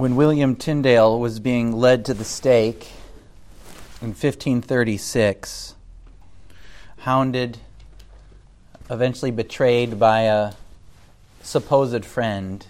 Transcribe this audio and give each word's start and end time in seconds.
when 0.00 0.16
William 0.16 0.56
Tyndale 0.56 1.20
was 1.20 1.40
being 1.40 1.72
led 1.72 2.06
to 2.06 2.14
the 2.14 2.24
stake 2.24 2.90
in 4.00 4.08
1536, 4.08 5.74
hounded, 7.00 7.58
eventually 8.88 9.30
betrayed 9.30 9.98
by 9.98 10.22
a 10.22 10.54
supposed 11.42 12.02
friend, 12.06 12.66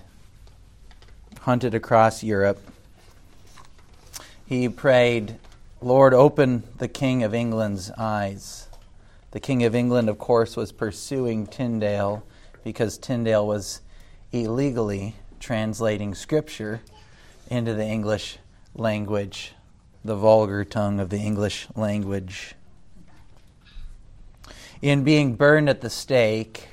hunted 1.43 1.73
across 1.73 2.25
Europe, 2.25 2.59
he 4.45 4.69
prayed, 4.69 5.37
Lord, 5.81 6.13
open 6.13 6.65
the 6.79 6.89
King 6.89 7.23
of 7.23 7.33
England's 7.33 7.93
eyes. 7.93 8.67
The 9.31 9.39
King 9.39 9.63
of 9.63 9.77
England, 9.77 10.09
of 10.09 10.19
course, 10.19 10.57
was 10.57 10.73
pursuing 10.73 11.47
Tyndale 11.47 12.25
because 12.65 12.99
Tyndale 12.99 13.47
was 13.47 13.83
illegally 14.33 15.15
translating 15.39 16.13
Scripture 16.13 16.81
into 17.51 17.75
the 17.75 17.85
English 17.85 18.39
language, 18.75 19.53
the 20.05 20.15
vulgar 20.15 20.65
tongue 20.65 21.01
of 21.01 21.11
the 21.11 21.19
English 21.19 21.67
language. 21.75 22.55
In 24.81 25.03
being 25.03 25.35
burned 25.35 25.69
at 25.69 25.81
the 25.81 25.91
stake, 25.91 26.69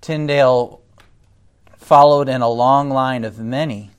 Tyndale 0.00 0.82
followed 1.76 2.28
in 2.28 2.42
a 2.42 2.48
long 2.48 2.90
line 2.90 3.24
of 3.24 3.38
many, 3.38 3.90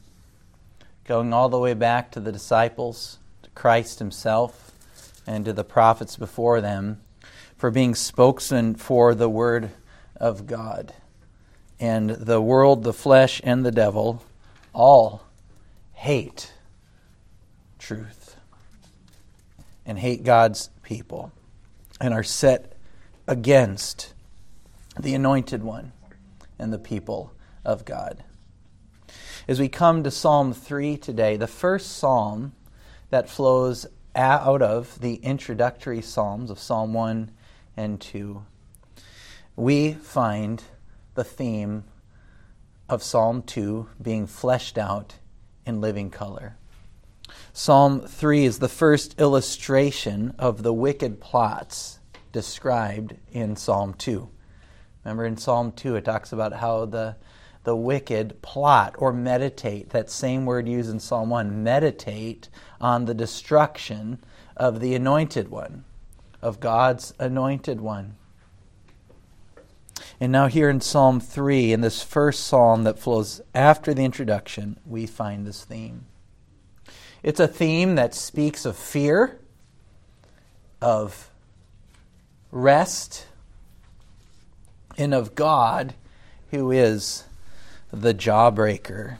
going 1.05 1.33
all 1.33 1.47
the 1.47 1.57
way 1.57 1.73
back 1.73 2.11
to 2.11 2.19
the 2.19 2.33
disciples, 2.33 3.17
to 3.43 3.49
Christ 3.51 3.99
himself, 3.99 4.73
and 5.25 5.45
to 5.45 5.53
the 5.53 5.63
prophets 5.63 6.17
before 6.17 6.59
them, 6.59 7.01
for 7.55 7.71
being 7.71 7.95
spokesman 7.95 8.75
for 8.75 9.15
the 9.15 9.29
Word 9.29 9.71
of 10.17 10.45
God. 10.45 10.93
And 11.79 12.09
the 12.09 12.41
world, 12.41 12.83
the 12.83 12.93
flesh, 12.93 13.39
and 13.43 13.65
the 13.65 13.71
devil 13.71 14.21
all 14.73 15.26
hate 15.97 16.53
truth 17.79 18.35
and 19.83 19.97
hate 19.97 20.23
God's 20.23 20.69
people 20.83 21.31
and 21.99 22.13
are 22.13 22.23
set 22.23 22.77
against 23.27 24.13
the 24.99 25.15
anointed 25.15 25.63
one 25.63 25.93
and 26.59 26.71
the 26.71 26.77
people 26.77 27.33
of 27.65 27.83
God. 27.83 28.23
As 29.47 29.59
we 29.59 29.69
come 29.69 30.03
to 30.03 30.11
Psalm 30.11 30.53
3 30.53 30.97
today, 30.97 31.35
the 31.35 31.47
first 31.47 31.97
psalm 31.97 32.53
that 33.09 33.27
flows 33.27 33.87
out 34.15 34.61
of 34.61 35.01
the 35.01 35.15
introductory 35.15 36.03
psalms 36.03 36.51
of 36.51 36.59
Psalm 36.59 36.93
1 36.93 37.31
and 37.75 37.99
2, 37.99 38.45
we 39.55 39.93
find 39.93 40.63
the 41.15 41.23
theme 41.23 41.85
of 42.87 43.01
Psalm 43.01 43.41
2 43.41 43.89
being 43.99 44.27
fleshed 44.27 44.77
out 44.77 45.15
in 45.67 45.81
living 45.81 46.09
color. 46.09 46.55
Psalm 47.53 48.01
3 48.01 48.45
is 48.45 48.59
the 48.59 48.69
first 48.69 49.19
illustration 49.19 50.33
of 50.39 50.63
the 50.63 50.73
wicked 50.73 51.19
plots 51.19 51.99
described 52.31 53.15
in 53.31 53.55
Psalm 53.55 53.93
2. 53.95 54.29
Remember 55.03 55.25
in 55.25 55.37
Psalm 55.37 55.71
2, 55.71 55.95
it 55.95 56.05
talks 56.05 56.31
about 56.31 56.53
how 56.53 56.85
the, 56.85 57.15
the 57.63 57.75
wicked 57.75 58.41
plot 58.41 58.95
or 58.97 59.11
meditate, 59.11 59.89
that 59.89 60.09
same 60.09 60.45
word 60.45 60.67
used 60.67 60.89
in 60.89 60.99
Psalm 60.99 61.29
1, 61.29 61.63
meditate 61.63 62.49
on 62.79 63.05
the 63.05 63.13
destruction 63.13 64.19
of 64.55 64.79
the 64.79 64.95
anointed 64.95 65.49
one, 65.49 65.83
of 66.41 66.59
God's 66.59 67.13
anointed 67.19 67.81
one. 67.81 68.15
And 70.19 70.31
now, 70.31 70.47
here 70.47 70.69
in 70.69 70.81
Psalm 70.81 71.19
3, 71.19 71.73
in 71.73 71.81
this 71.81 72.01
first 72.01 72.45
psalm 72.45 72.83
that 72.83 72.99
flows 72.99 73.41
after 73.53 73.93
the 73.93 74.03
introduction, 74.03 74.79
we 74.85 75.05
find 75.05 75.45
this 75.45 75.63
theme. 75.63 76.05
It's 77.23 77.39
a 77.39 77.47
theme 77.47 77.95
that 77.95 78.15
speaks 78.15 78.65
of 78.65 78.75
fear, 78.75 79.39
of 80.81 81.29
rest, 82.51 83.27
and 84.97 85.13
of 85.13 85.35
God 85.35 85.93
who 86.51 86.71
is 86.71 87.25
the 87.91 88.13
jawbreaker. 88.13 89.17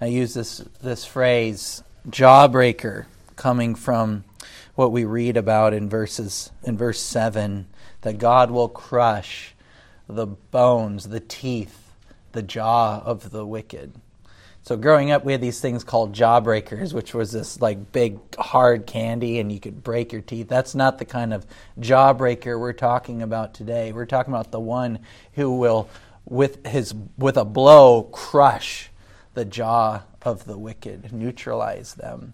I 0.00 0.06
use 0.06 0.34
this, 0.34 0.58
this 0.82 1.04
phrase, 1.04 1.82
jawbreaker, 2.08 3.06
coming 3.36 3.74
from 3.74 4.24
what 4.74 4.92
we 4.92 5.04
read 5.04 5.36
about 5.36 5.72
in 5.72 5.88
verses 5.88 6.50
in 6.62 6.76
verse 6.76 7.00
7 7.00 7.66
that 8.02 8.18
God 8.18 8.50
will 8.50 8.68
crush 8.68 9.53
the 10.08 10.26
bones, 10.26 11.08
the 11.08 11.20
teeth, 11.20 11.92
the 12.32 12.42
jaw 12.42 13.00
of 13.04 13.30
the 13.30 13.46
wicked. 13.46 13.94
So 14.62 14.78
growing 14.78 15.10
up, 15.10 15.26
we 15.26 15.32
had 15.32 15.42
these 15.42 15.60
things 15.60 15.84
called 15.84 16.14
jawbreakers, 16.14 16.94
which 16.94 17.12
was 17.12 17.32
this 17.32 17.60
like 17.60 17.92
big 17.92 18.18
hard 18.36 18.86
candy, 18.86 19.38
and 19.38 19.52
you 19.52 19.60
could 19.60 19.84
break 19.84 20.10
your 20.10 20.22
teeth. 20.22 20.48
That's 20.48 20.74
not 20.74 20.98
the 20.98 21.04
kind 21.04 21.34
of 21.34 21.46
jawbreaker 21.78 22.58
we're 22.58 22.72
talking 22.72 23.20
about 23.20 23.52
today. 23.52 23.92
We're 23.92 24.06
talking 24.06 24.32
about 24.32 24.52
the 24.52 24.60
one 24.60 25.00
who 25.34 25.58
will, 25.58 25.90
with 26.24 26.66
his 26.66 26.94
with 27.18 27.36
a 27.36 27.44
blow, 27.44 28.04
crush 28.04 28.90
the 29.34 29.44
jaw 29.44 30.04
of 30.22 30.46
the 30.46 30.56
wicked, 30.56 31.12
neutralize 31.12 31.94
them. 31.94 32.32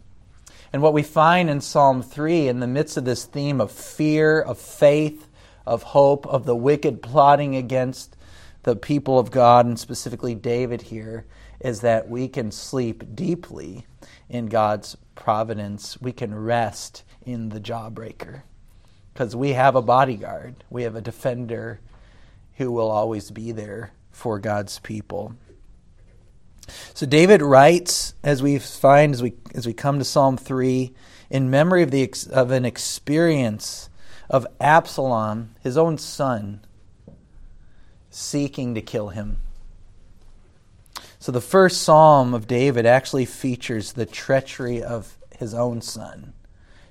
And 0.72 0.82
what 0.82 0.92
we 0.92 1.03
find 1.03 1.50
in 1.50 1.60
Psalm 1.60 2.00
three, 2.00 2.47
in 2.47 2.60
the 2.60 2.69
midst 2.69 2.97
of 2.97 3.04
this 3.04 3.25
theme 3.25 3.60
of 3.60 3.72
fear, 3.72 4.41
of 4.41 4.56
faith, 4.56 5.26
of 5.66 5.82
hope 5.82 6.26
of 6.26 6.44
the 6.47 6.56
wicked 6.56 7.03
plotting 7.03 7.56
against 7.56 8.16
the 8.62 8.76
people 8.76 9.19
of 9.19 9.31
God, 9.31 9.66
and 9.66 9.78
specifically 9.78 10.34
David 10.34 10.82
here, 10.82 11.26
is 11.60 11.81
that 11.81 12.09
we 12.09 12.28
can 12.28 12.50
sleep 12.50 13.15
deeply 13.15 13.87
in 14.28 14.47
God's 14.47 14.97
providence. 15.15 16.00
We 16.00 16.12
can 16.12 16.34
rest 16.34 17.04
in 17.22 17.50
the 17.50 17.60
jawbreaker 17.60 18.43
because 19.12 19.37
we 19.37 19.50
have 19.53 19.76
a 19.76 19.82
bodyguard, 19.82 20.65
we 20.71 20.84
have 20.84 20.97
a 20.97 21.00
defender 21.00 21.81
who 22.56 22.72
will 22.72 22.91
always 22.91 23.31
be 23.31 23.53
there 23.53 23.92
for 24.10 24.38
God's 24.38 24.78
people. 24.78 25.34
So 26.94 27.04
David 27.04 27.42
writes, 27.42 28.15
as 28.22 28.42
we 28.42 28.59
find 28.59 29.12
as 29.12 29.22
we 29.22 29.34
as 29.54 29.66
we 29.66 29.72
come 29.72 29.98
to 29.98 30.04
Psalm 30.04 30.37
three, 30.37 30.94
in 31.28 31.50
memory 31.50 31.82
of 31.82 31.91
the 31.91 32.10
of 32.32 32.50
an 32.50 32.65
experience 32.65 33.89
of 34.30 34.46
Absalom, 34.60 35.56
his 35.60 35.76
own 35.76 35.98
son, 35.98 36.60
seeking 38.10 38.74
to 38.76 38.80
kill 38.80 39.08
him. 39.08 39.38
So 41.18 41.32
the 41.32 41.41
first 41.41 41.82
psalm 41.82 42.32
of 42.32 42.46
David 42.46 42.86
actually 42.86 43.26
features 43.26 43.92
the 43.92 44.06
treachery 44.06 44.82
of 44.82 45.18
his 45.36 45.52
own 45.52 45.82
son, 45.82 46.32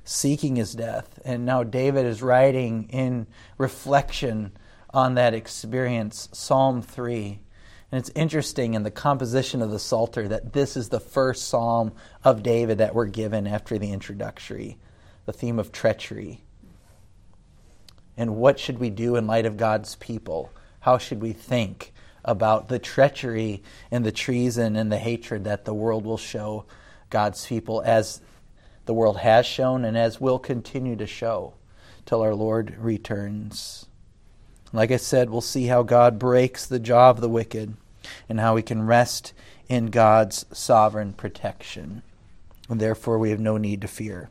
seeking 0.04 0.58
his 0.58 0.76
death. 0.76 1.20
And 1.24 1.46
now 1.46 1.64
David 1.64 2.06
is 2.06 2.22
writing 2.22 2.90
in 2.92 3.26
reflection 3.58 4.52
on 4.94 5.16
that 5.16 5.34
experience, 5.34 6.28
Psalm 6.34 6.82
3. 6.82 7.40
And 7.92 8.00
it's 8.00 8.12
interesting 8.16 8.74
in 8.74 8.84
the 8.84 8.92
composition 8.92 9.62
of 9.62 9.72
the 9.72 9.80
Psalter 9.80 10.28
that 10.28 10.54
this 10.54 10.76
is 10.76 10.90
the 10.90 11.00
first 11.00 11.48
psalm 11.48 11.94
of 12.24 12.44
David 12.44 12.80
that 12.80 12.94
we're 12.94 13.06
given 13.06 13.48
after 13.48 13.80
the 13.80 13.92
introductory, 13.92 14.78
the 15.26 15.34
theme 15.34 15.58
of 15.58 15.72
treachery. 15.72 16.44
And 18.20 18.36
what 18.36 18.60
should 18.60 18.80
we 18.80 18.90
do 18.90 19.16
in 19.16 19.28
light 19.28 19.46
of 19.46 19.56
God's 19.56 19.96
people? 19.96 20.52
How 20.82 20.98
should 20.98 21.22
we 21.22 21.32
think 21.32 21.94
about 22.26 22.68
the 22.68 22.78
treachery 22.78 23.64
and 23.92 24.06
the 24.06 24.12
treason 24.12 24.76
and 24.76 24.92
the 24.92 24.98
hatred 24.98 25.46
that 25.46 25.64
the 25.64 25.74
world 25.74 26.04
will 26.04 26.18
show 26.18 26.66
God's 27.10 27.46
people 27.48 27.82
as 27.86 28.20
the 28.86 28.94
world 28.94 29.20
has 29.20 29.46
shown 29.46 29.86
and 29.86 29.98
as 29.98 30.20
will 30.20 30.38
continue 30.38 30.98
to 30.98 31.08
show 31.08 31.54
till 32.06 32.22
our 32.22 32.36
Lord 32.36 32.76
returns? 32.78 33.86
Like 34.74 34.92
I 34.92 34.98
said, 34.98 35.30
we'll 35.30 35.40
see 35.40 35.68
how 35.68 35.84
God 35.84 36.20
breaks 36.20 36.66
the 36.66 36.78
jaw 36.78 37.12
of 37.12 37.22
the 37.22 37.30
wicked 37.30 37.78
and 38.28 38.42
how 38.42 38.54
we 38.54 38.62
can 38.62 38.86
rest 38.86 39.32
in 39.70 39.86
God's 39.86 40.46
sovereign 40.52 41.14
protection. 41.14 42.02
And 42.68 42.82
therefore, 42.82 43.18
we 43.18 43.30
have 43.30 43.40
no 43.40 43.56
need 43.56 43.80
to 43.80 43.88
fear. 43.88 44.30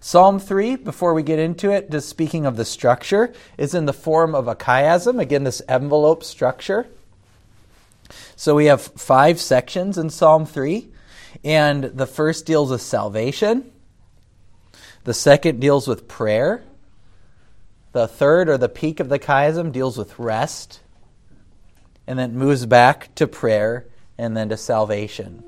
Psalm 0.00 0.38
3, 0.38 0.76
before 0.76 1.14
we 1.14 1.22
get 1.22 1.38
into 1.38 1.70
it, 1.70 1.90
just 1.90 2.08
speaking 2.08 2.46
of 2.46 2.56
the 2.56 2.64
structure, 2.64 3.32
is 3.58 3.74
in 3.74 3.86
the 3.86 3.92
form 3.92 4.34
of 4.34 4.48
a 4.48 4.54
chiasm, 4.54 5.20
again, 5.20 5.44
this 5.44 5.62
envelope 5.68 6.22
structure. 6.22 6.86
So 8.36 8.54
we 8.54 8.66
have 8.66 8.82
five 8.82 9.40
sections 9.40 9.98
in 9.98 10.10
Psalm 10.10 10.46
3, 10.46 10.88
and 11.44 11.84
the 11.84 12.06
first 12.06 12.46
deals 12.46 12.70
with 12.70 12.82
salvation, 12.82 13.70
the 15.04 15.14
second 15.14 15.60
deals 15.60 15.88
with 15.88 16.08
prayer, 16.08 16.62
the 17.92 18.06
third, 18.06 18.48
or 18.48 18.58
the 18.58 18.68
peak 18.68 19.00
of 19.00 19.08
the 19.08 19.18
chiasm, 19.18 19.72
deals 19.72 19.96
with 19.96 20.18
rest, 20.18 20.80
and 22.06 22.18
then 22.18 22.36
moves 22.36 22.66
back 22.66 23.14
to 23.16 23.26
prayer 23.26 23.86
and 24.18 24.36
then 24.36 24.48
to 24.48 24.56
salvation. 24.56 25.42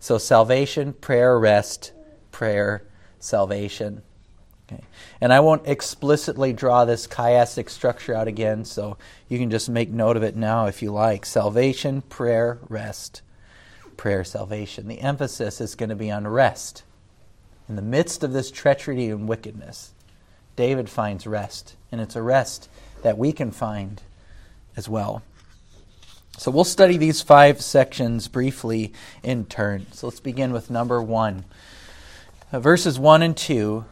So 0.00 0.18
salvation, 0.18 0.92
prayer, 0.92 1.38
rest, 1.38 1.92
prayer, 2.30 2.84
salvation. 3.24 4.02
Okay. 4.66 4.82
And 5.20 5.32
I 5.32 5.40
won't 5.40 5.66
explicitly 5.66 6.52
draw 6.52 6.84
this 6.84 7.06
chiastic 7.06 7.68
structure 7.68 8.14
out 8.14 8.28
again, 8.28 8.64
so 8.64 8.96
you 9.28 9.38
can 9.38 9.50
just 9.50 9.68
make 9.68 9.90
note 9.90 10.16
of 10.16 10.22
it 10.22 10.36
now 10.36 10.66
if 10.66 10.82
you 10.82 10.90
like. 10.90 11.26
Salvation, 11.26 12.02
prayer, 12.02 12.58
rest, 12.68 13.22
prayer 13.96 14.24
salvation. 14.24 14.88
The 14.88 15.00
emphasis 15.00 15.60
is 15.60 15.74
going 15.74 15.90
to 15.90 15.96
be 15.96 16.10
on 16.10 16.26
rest. 16.26 16.82
In 17.68 17.76
the 17.76 17.82
midst 17.82 18.22
of 18.24 18.32
this 18.32 18.50
treachery 18.50 19.06
and 19.06 19.28
wickedness, 19.28 19.92
David 20.56 20.88
finds 20.88 21.26
rest, 21.26 21.76
and 21.90 22.00
it's 22.00 22.16
a 22.16 22.22
rest 22.22 22.68
that 23.02 23.18
we 23.18 23.32
can 23.32 23.50
find 23.50 24.02
as 24.76 24.88
well. 24.88 25.22
So 26.36 26.50
we'll 26.50 26.64
study 26.64 26.96
these 26.96 27.22
five 27.22 27.60
sections 27.60 28.28
briefly 28.28 28.92
in 29.22 29.44
turn. 29.44 29.86
So 29.92 30.08
let's 30.08 30.20
begin 30.20 30.52
with 30.52 30.70
number 30.70 31.00
one. 31.00 31.44
Verses 32.60 33.00
1 33.00 33.22
and 33.22 33.36
2 33.36 33.84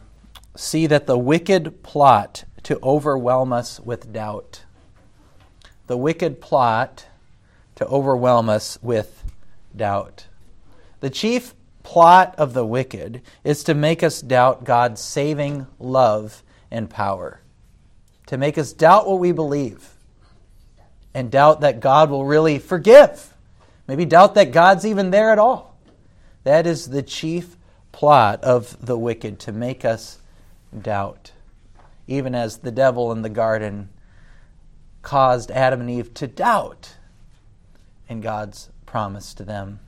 see 0.55 0.87
that 0.87 1.05
the 1.05 1.17
wicked 1.17 1.83
plot 1.83 2.45
to 2.63 2.79
overwhelm 2.81 3.51
us 3.51 3.77
with 3.81 4.13
doubt. 4.13 4.63
The 5.87 5.97
wicked 5.97 6.39
plot 6.39 7.07
to 7.75 7.85
overwhelm 7.87 8.49
us 8.49 8.79
with 8.81 9.25
doubt. 9.75 10.27
The 11.01 11.09
chief 11.09 11.53
plot 11.83 12.35
of 12.37 12.53
the 12.53 12.65
wicked 12.65 13.21
is 13.43 13.65
to 13.65 13.73
make 13.73 14.01
us 14.01 14.21
doubt 14.21 14.63
God's 14.63 15.01
saving 15.01 15.67
love 15.77 16.41
and 16.71 16.89
power, 16.89 17.41
to 18.27 18.37
make 18.37 18.57
us 18.57 18.71
doubt 18.71 19.09
what 19.09 19.19
we 19.19 19.33
believe 19.33 19.89
and 21.13 21.29
doubt 21.29 21.59
that 21.61 21.81
God 21.81 22.09
will 22.09 22.23
really 22.23 22.59
forgive. 22.59 23.33
Maybe 23.89 24.05
doubt 24.05 24.35
that 24.35 24.53
God's 24.53 24.85
even 24.85 25.11
there 25.11 25.31
at 25.31 25.39
all. 25.39 25.77
That 26.45 26.65
is 26.65 26.89
the 26.89 27.03
chief 27.03 27.57
plot 27.93 28.43
of 28.43 28.75
the 28.85 28.97
wicked 28.97 29.39
to 29.39 29.53
make 29.53 29.85
us 29.85 30.19
doubt. 30.81 31.31
Even 32.05 32.35
as 32.35 32.57
the 32.57 32.71
devil 32.71 33.13
in 33.13 33.21
the 33.21 33.29
garden 33.29 33.87
caused 35.01 35.49
Adam 35.51 35.79
and 35.79 35.89
Eve 35.89 36.13
to 36.15 36.27
doubt 36.27 36.95
in 38.09 38.19
God's 38.19 38.69
promise 38.85 39.33
to 39.35 39.45
them. 39.45 39.79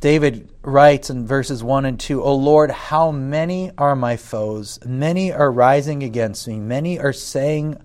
David 0.00 0.50
writes 0.62 1.10
in 1.10 1.28
verses 1.28 1.62
1 1.62 1.84
and 1.84 1.98
2 1.98 2.22
O 2.22 2.34
Lord, 2.34 2.72
how 2.72 3.12
many 3.12 3.70
are 3.78 3.94
my 3.94 4.16
foes? 4.16 4.80
Many 4.84 5.32
are 5.32 5.50
rising 5.50 6.02
against 6.02 6.48
me. 6.48 6.58
Many 6.58 6.98
are 6.98 7.12
saying 7.12 7.80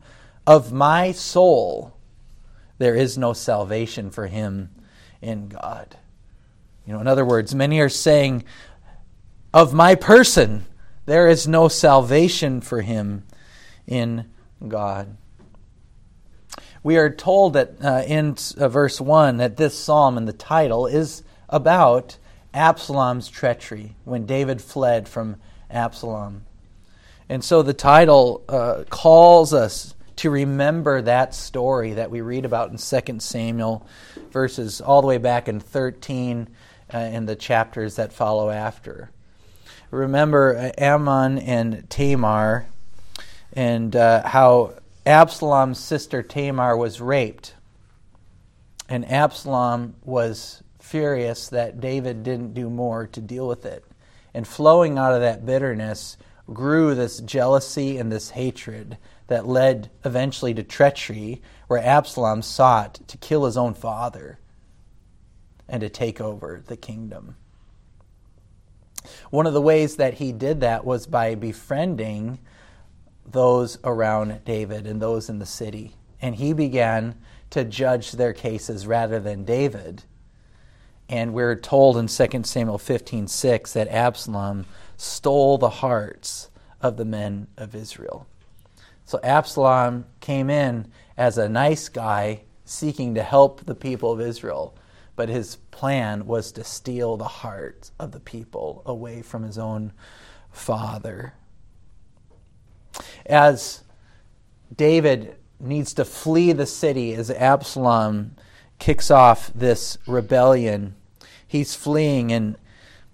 of 0.48 0.74
my 0.74 1.12
soul, 1.12 1.96
there 2.80 2.96
is 2.96 3.20
no 3.20 3.34
salvation 3.34 4.10
for 4.10 4.26
him 4.26 4.72
in 5.22 5.48
God. 5.48 5.98
You 6.88 6.94
know, 6.94 7.02
in 7.02 7.08
other 7.08 7.26
words, 7.26 7.54
many 7.54 7.82
are 7.82 7.90
saying, 7.90 8.46
of 9.54 9.74
my 9.74 9.96
person, 9.96 10.66
there 11.06 11.28
is 11.28 11.46
no 11.46 11.68
salvation 11.68 12.62
for 12.62 12.82
him 12.82 13.26
in 13.86 14.30
God. 14.66 15.18
We 16.84 16.96
are 16.96 17.10
told 17.10 17.54
that 17.54 17.84
uh, 17.84 18.04
in 18.08 18.38
uh, 18.58 18.70
verse 18.70 19.02
1 19.02 19.38
that 19.38 19.58
this 19.58 19.78
psalm 19.78 20.18
and 20.18 20.26
the 20.26 20.34
title 20.34 20.88
is 20.88 21.24
about 21.50 22.18
Absalom's 22.54 23.28
treachery 23.28 23.98
when 24.06 24.26
David 24.26 24.62
fled 24.62 25.10
from 25.10 25.36
Absalom. 25.70 26.46
And 27.28 27.44
so 27.44 27.64
the 27.64 27.74
title 27.74 28.46
uh, 28.48 28.86
calls 28.90 29.54
us 29.54 29.94
to 30.18 30.30
remember 30.30 31.02
that 31.02 31.36
story 31.36 31.94
that 31.94 32.10
we 32.10 32.22
read 32.22 32.46
about 32.46 32.72
in 32.72 32.78
2 32.78 33.20
Samuel, 33.20 33.86
verses 34.32 34.80
all 34.80 35.02
the 35.02 35.08
way 35.08 35.18
back 35.18 35.50
in 35.50 35.60
13 35.60 36.48
uh, 36.94 36.98
in 36.98 37.26
the 37.26 37.36
chapters 37.36 37.96
that 37.96 38.14
follow 38.14 38.50
after. 38.50 39.12
Remember 39.92 40.56
uh, 40.56 40.72
Amnon 40.78 41.38
and 41.40 41.90
Tamar 41.90 42.68
and 43.54 43.96
uh, 43.96 44.28
how 44.28 44.74
Absalom's 45.06 45.80
sister 45.80 46.22
Tamar 46.22 46.76
was 46.76 47.00
raped. 47.00 47.54
And 48.90 49.10
Absalom 49.10 49.96
was 50.04 50.64
furious 50.80 51.50
that 51.50 51.82
David 51.82 52.24
didn't 52.24 52.54
do 52.54 52.70
more 52.70 53.08
to 53.08 53.22
deal 53.22 53.48
with 53.48 53.66
it. 53.66 53.84
And 54.34 54.48
flowing 54.48 54.98
out 54.98 55.14
of 55.14 55.22
that 55.22 55.46
bitterness 55.46 56.18
grew 56.54 56.96
this 56.96 57.20
jealousy 57.20 57.98
and 57.98 58.12
this 58.12 58.30
hatred 58.32 58.98
that 59.28 59.48
led 59.48 59.90
eventually 60.06 60.54
to 60.54 60.64
treachery, 60.64 61.42
where 61.68 61.84
Absalom 61.84 62.42
sought 62.42 62.96
to 63.08 63.18
kill 63.18 63.46
his 63.46 63.58
own 63.58 63.74
father 63.74 64.40
and 65.70 65.82
to 65.82 65.90
take 65.90 66.22
over 66.22 66.62
the 66.66 66.78
kingdom. 66.78 67.36
One 69.30 69.48
of 69.48 69.54
the 69.54 69.62
ways 69.62 69.96
that 69.98 70.16
he 70.16 70.32
did 70.32 70.62
that 70.62 70.86
was 70.86 71.08
by 71.08 71.36
befriending 71.36 72.40
those 73.26 73.78
around 73.84 74.44
David 74.46 74.88
and 74.88 75.02
those 75.02 75.30
in 75.30 75.40
the 75.40 75.46
city. 75.46 75.96
And 76.22 76.36
he 76.36 76.54
began 76.54 77.16
to 77.52 77.64
judge 77.64 78.14
their 78.14 78.34
cases 78.34 78.88
rather 78.88 79.20
than 79.20 79.46
David. 79.46 80.04
And 81.10 81.34
we're 81.34 81.56
told 81.56 81.98
in 81.98 82.08
2 82.08 82.44
Samuel 82.44 82.78
15 82.78 83.28
6 83.28 83.74
that 83.74 83.88
Absalom 83.88 84.66
stole 84.98 85.58
the 85.58 85.70
hearts 85.70 86.50
of 86.82 86.98
the 86.98 87.06
men 87.06 87.48
of 87.58 87.76
Israel. 87.76 88.28
So 89.06 89.20
Absalom 89.24 90.06
came 90.20 90.50
in 90.50 90.92
as 91.16 91.38
a 91.38 91.48
nice 91.48 91.88
guy 91.88 92.42
seeking 92.66 93.16
to 93.16 93.24
help 93.24 93.66
the 93.66 93.76
people 93.76 94.12
of 94.12 94.20
Israel, 94.20 94.76
but 95.18 95.28
his 95.28 95.58
plan 95.72 96.28
was 96.28 96.54
to 96.54 96.64
steal 96.64 97.18
the 97.18 97.26
hearts 97.26 97.92
of 98.00 98.12
the 98.12 98.20
people 98.20 98.84
away 98.86 99.22
from 99.22 99.44
his 99.44 99.58
own 99.58 99.92
father. 100.52 101.34
As 103.26 103.84
David 104.74 105.36
needs 105.60 105.94
to 105.96 106.06
flee 106.06 106.54
the 106.54 106.68
city 106.68 107.16
as 107.16 107.32
Absalom 107.32 108.36
kicks 108.78 109.10
off 109.10 109.52
this 109.56 109.98
rebellion, 110.06 110.94
he's 111.48 111.74
fleeing, 111.74 112.32
and 112.32 112.56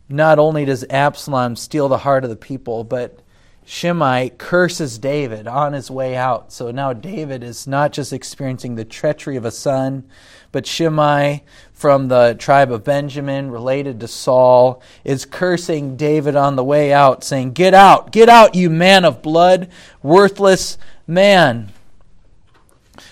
not 0.10 0.40
only 0.40 0.66
does 0.66 0.86
Absalom 0.90 1.56
steal 1.56 1.88
the 1.88 2.00
heart 2.00 2.26
of 2.26 2.30
the 2.30 2.36
people, 2.36 2.84
but 2.84 3.22
Shimei 3.66 4.30
curses 4.38 4.98
David 4.98 5.48
on 5.48 5.72
his 5.72 5.90
way 5.90 6.18
out. 6.18 6.52
So 6.52 6.70
now 6.72 6.92
David 6.92 7.44
is 7.44 7.66
not 7.66 7.94
just 7.94 8.12
experiencing 8.12 8.76
the 8.76 8.84
treachery 8.84 9.38
of 9.38 9.46
a 9.46 9.52
son, 9.52 10.04
but 10.52 10.68
Shimei 10.68 11.44
from 11.84 12.08
the 12.08 12.34
tribe 12.40 12.72
of 12.72 12.86
Benjamin, 12.86 13.52
related 13.52 14.00
to 14.00 14.08
Saul, 14.08 14.82
is 15.04 15.26
cursing 15.26 15.98
David 15.98 16.34
on 16.34 16.56
the 16.56 16.64
way 16.64 16.94
out, 16.94 17.26
saying, 17.26 17.52
Get 17.52 17.74
out, 17.74 18.14
get 18.14 18.30
out, 18.30 18.56
you 18.56 18.70
man 18.70 19.04
of 19.04 19.22
blood, 19.22 19.68
worthless 20.02 20.78
man. 21.06 21.74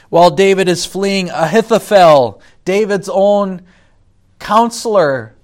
While 0.08 0.32
David 0.32 0.70
is 0.70 0.86
fleeing, 0.86 1.30
Ahithophel, 1.30 2.42
David's 2.64 3.10
own 3.12 3.64
counselor, 4.40 5.36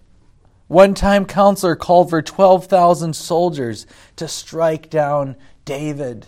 one 0.70 0.94
time 0.94 1.26
counselor 1.26 1.76
called 1.76 2.10
for 2.10 2.22
12,000 2.22 3.14
soldiers 3.14 3.86
to 4.16 4.30
strike 4.30 4.90
down 4.90 5.36
David. 5.66 6.28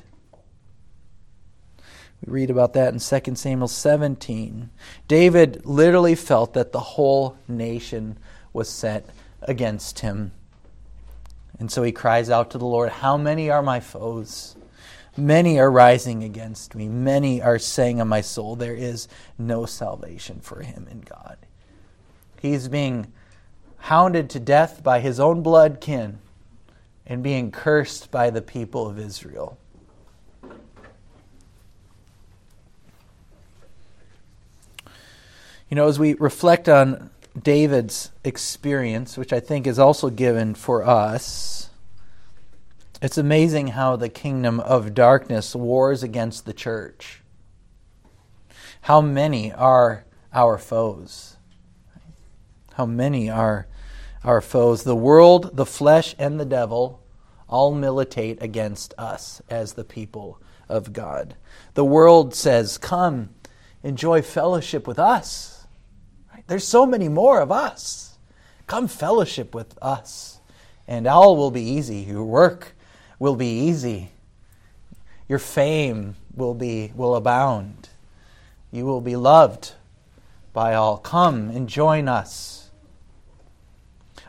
We 2.26 2.34
read 2.34 2.50
about 2.50 2.74
that 2.74 2.94
in 2.94 3.00
2 3.00 3.36
Samuel 3.36 3.68
17. 3.68 4.70
David 5.08 5.66
literally 5.66 6.16
felt 6.16 6.54
that 6.54 6.72
the 6.72 6.80
whole 6.80 7.38
nation 7.48 8.18
was 8.52 8.70
set 8.70 9.10
against 9.42 10.00
him. 10.00 10.32
And 11.60 11.72
so 11.72 11.84
he 11.84 11.92
cries 11.92 12.30
out 12.30 12.52
to 12.52 12.58
the 12.58 12.66
Lord, 12.66 12.90
How 12.90 13.18
many 13.18 13.50
are 13.50 13.62
my 13.62 13.80
foes? 13.80 14.56
Many 15.18 15.60
are 15.60 15.72
rising 15.72 16.24
against 16.24 16.76
me. 16.76 16.88
Many 16.88 17.42
are 17.42 17.60
saying 17.60 18.00
of 18.00 18.08
my 18.08 18.22
soul, 18.22 18.56
There 18.56 18.76
is 18.76 19.08
no 19.38 19.66
salvation 19.66 20.40
for 20.40 20.62
him 20.62 20.88
in 20.90 21.02
God. 21.02 21.38
He's 22.42 22.68
being 22.70 23.12
hounded 23.78 24.30
to 24.32 24.40
death 24.40 24.84
by 24.84 25.00
his 25.00 25.20
own 25.20 25.42
blood 25.42 25.82
kin, 25.82 26.20
and 27.06 27.24
being 27.24 27.52
cursed 27.52 28.12
by 28.12 28.30
the 28.30 28.42
people 28.42 28.88
of 28.88 29.00
Israel. 29.00 29.58
You 35.70 35.76
know, 35.76 35.88
as 35.88 36.00
we 36.00 36.16
reflect 36.16 36.68
on 36.68 37.12
David's 37.40 38.12
experience, 38.24 39.18
which 39.18 39.32
I 39.32 39.40
think 39.40 39.68
is 39.68 39.78
also 39.78 40.10
given 40.10 40.56
for 40.56 40.84
us, 40.84 41.70
it's 43.04 43.20
amazing 43.20 43.68
how 43.68 43.96
the 43.96 44.10
kingdom 44.10 44.60
of 44.60 44.96
darkness 44.96 45.56
wars 45.56 46.02
against 46.02 46.46
the 46.46 46.54
church. 46.54 47.22
How 48.82 49.00
many 49.00 49.54
are 49.54 50.06
our 50.34 50.58
foes? 50.58 51.38
How 52.74 52.88
many 52.88 53.30
are 53.30 53.68
our 54.24 54.42
foes? 54.42 54.84
The 54.84 54.96
world, 54.96 55.56
the 55.56 55.68
flesh, 55.68 56.16
and 56.18 56.40
the 56.40 56.46
devil 56.46 57.00
all 57.48 57.76
militate 57.76 58.42
against 58.42 58.96
us 58.98 59.40
as 59.52 59.74
the 59.74 59.84
people 59.84 60.42
of 60.68 60.94
God. 60.94 61.36
The 61.76 61.86
world 61.86 62.34
says, 62.34 62.80
Come, 62.80 63.30
enjoy 63.84 64.24
fellowship 64.24 64.88
with 64.88 64.98
us. 64.98 65.59
There's 66.50 66.68
so 66.68 66.88
many 66.88 67.10
more 67.10 67.42
of 67.42 67.52
us. 67.52 68.18
Come 68.66 68.88
fellowship 68.88 69.54
with 69.54 69.78
us, 69.84 70.40
and 70.88 71.06
all 71.06 71.38
will 71.38 71.52
be 71.52 71.62
easy. 71.62 71.98
Your 71.98 72.26
work 72.26 72.74
will 73.20 73.36
be 73.36 73.68
easy. 73.68 74.10
Your 75.28 75.38
fame 75.38 76.16
will 76.36 76.56
be 76.56 76.92
will 76.96 77.16
abound. 77.16 77.90
You 78.72 78.86
will 78.86 79.00
be 79.00 79.16
loved 79.16 79.74
by 80.52 80.74
all. 80.74 80.98
Come 80.98 81.52
and 81.52 81.70
join 81.70 82.08
us. 82.08 82.72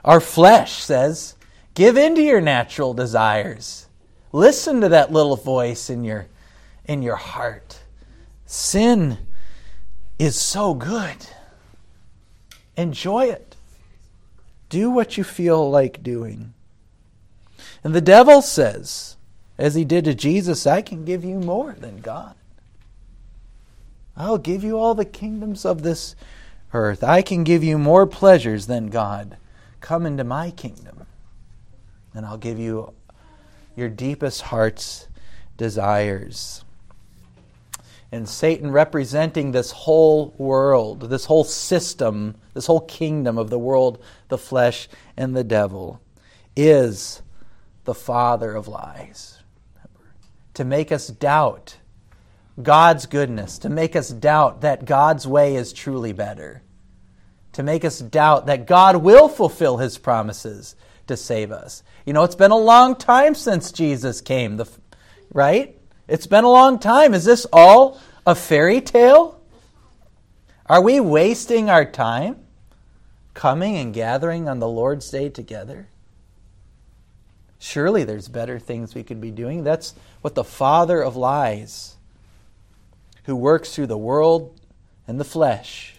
Our 0.05 0.21
flesh 0.21 0.83
says, 0.83 1.37
Give 1.73 1.97
in 1.97 2.15
to 2.17 2.23
your 2.23 2.43
natural 2.43 2.93
desires. 2.93 3.87
Listen 4.31 4.83
to 4.83 4.91
that 4.91 5.11
little 5.11 5.37
voice 5.37 5.89
in 5.89 6.05
your, 6.05 6.27
in 6.85 7.01
your 7.01 7.17
heart. 7.17 7.81
Sin 8.45 9.17
is 10.19 10.39
so 10.39 10.75
good. 10.75 11.17
Enjoy 12.81 13.27
it. 13.27 13.57
Do 14.71 14.91
what 14.91 15.19
you 15.19 15.25
feel 15.25 15.71
like 15.71 16.03
doing. 16.03 16.55
And 17.85 17.95
the 17.95 18.01
devil 18.01 18.41
says, 18.41 19.17
as 19.59 19.75
he 19.75 19.85
did 19.85 20.07
to 20.07 20.15
Jesus, 20.15 20.67
I 20.67 20.81
can 20.81 21.05
give 21.05 21.23
you 21.23 21.39
more 21.39 21.75
than 21.75 22.01
God. 22.01 22.35
I'll 24.17 24.39
give 24.39 24.65
you 24.65 24.79
all 24.79 24.95
the 24.95 25.05
kingdoms 25.05 25.67
of 25.67 25.83
this 25.83 26.17
earth. 26.73 27.05
I 27.05 27.21
can 27.21 27.45
give 27.45 27.63
you 27.63 27.77
more 27.77 28.07
pleasures 28.07 28.67
than 28.67 28.87
God. 28.87 29.37
Come 29.81 30.07
into 30.07 30.25
my 30.25 30.51
kingdom, 30.51 31.07
and 32.15 32.25
I'll 32.25 32.39
give 32.39 32.59
you 32.59 32.95
your 33.77 33.91
deepest 33.91 34.41
heart's 34.43 35.07
desires. 35.59 36.65
And 38.11 38.27
Satan, 38.27 38.73
representing 38.73 39.53
this 39.53 39.71
whole 39.71 40.35
world, 40.39 41.11
this 41.11 41.27
whole 41.27 41.45
system, 41.45 42.37
this 42.55 42.67
whole 42.67 42.81
kingdom 42.81 43.39
of 43.39 43.51
the 43.51 43.59
world, 43.59 44.03
the 44.29 44.39
flesh, 44.39 44.89
and 45.17 45.37
the 45.37 45.45
devil, 45.45 46.01
is 46.57 47.23
the 47.85 47.95
father 47.95 48.55
of 48.55 48.69
lies. 48.69 49.39
To 50.55 50.65
make 50.65 50.93
us 50.93 51.09
doubt 51.09 51.77
God's 52.63 53.07
goodness, 53.07 53.59
to 53.59 53.71
make 53.71 53.97
us 53.97 54.11
doubt 54.11 54.61
that 54.61 54.85
God's 54.85 55.27
way 55.27 55.57
is 55.57 55.73
truly 55.73 56.13
better, 56.13 56.63
to 57.53 57.63
make 57.63 57.85
us 57.85 57.99
doubt 57.99 58.47
that 58.47 58.67
God 58.67 58.97
will 58.97 59.29
fulfill 59.29 59.79
his 59.79 59.99
promises 59.99 60.77
to 61.07 61.17
save 61.17 61.53
us. 61.53 61.83
You 62.05 62.13
know, 62.13 62.25
it's 62.25 62.35
been 62.35 62.51
a 62.51 62.57
long 62.57 62.97
time 62.97 63.35
since 63.35 63.73
Jesus 63.73 64.21
came, 64.21 64.57
the, 64.57 64.69
right? 65.33 65.77
It's 66.09 66.27
been 66.27 66.45
a 66.45 66.51
long 66.51 66.79
time. 66.79 67.15
Is 67.15 67.25
this 67.25 67.47
all 67.53 68.01
a 68.27 68.35
fairy 68.35 68.81
tale? 68.81 69.40
Are 70.71 70.81
we 70.81 71.01
wasting 71.01 71.69
our 71.69 71.85
time 71.85 72.37
coming 73.35 73.77
and 73.77 73.93
gathering 73.93 74.49
on 74.49 74.61
the 74.61 74.69
Lord's 74.69 75.11
Day 75.11 75.29
together? 75.29 75.89
Surely 77.59 78.05
there's 78.05 78.29
better 78.29 78.61
things 78.61 78.95
we 78.95 79.03
could 79.03 79.21
be 79.21 79.33
doing. 79.33 79.65
That's 79.65 79.95
what 80.21 80.37
the 80.37 80.45
father 80.45 81.03
of 81.03 81.17
lies 81.17 81.97
who 83.25 83.35
works 83.35 83.75
through 83.75 83.89
the 83.89 83.99
world 83.99 84.61
and 85.09 85.19
the 85.19 85.25
flesh, 85.25 85.97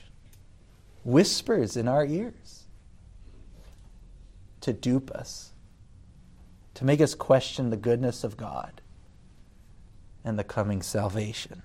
whispers 1.04 1.76
in 1.76 1.90
our 1.90 2.06
ears 2.06 2.64
to 4.62 4.72
dupe 4.72 5.12
us, 5.12 5.52
to 6.76 6.86
make 6.86 7.02
us 7.02 7.14
question 7.14 7.72
the 7.72 7.76
goodness 7.76 8.24
of 8.24 8.38
God 8.38 8.80
and 10.24 10.40
the 10.40 10.46
coming 10.46 10.82
salvation. 10.82 11.62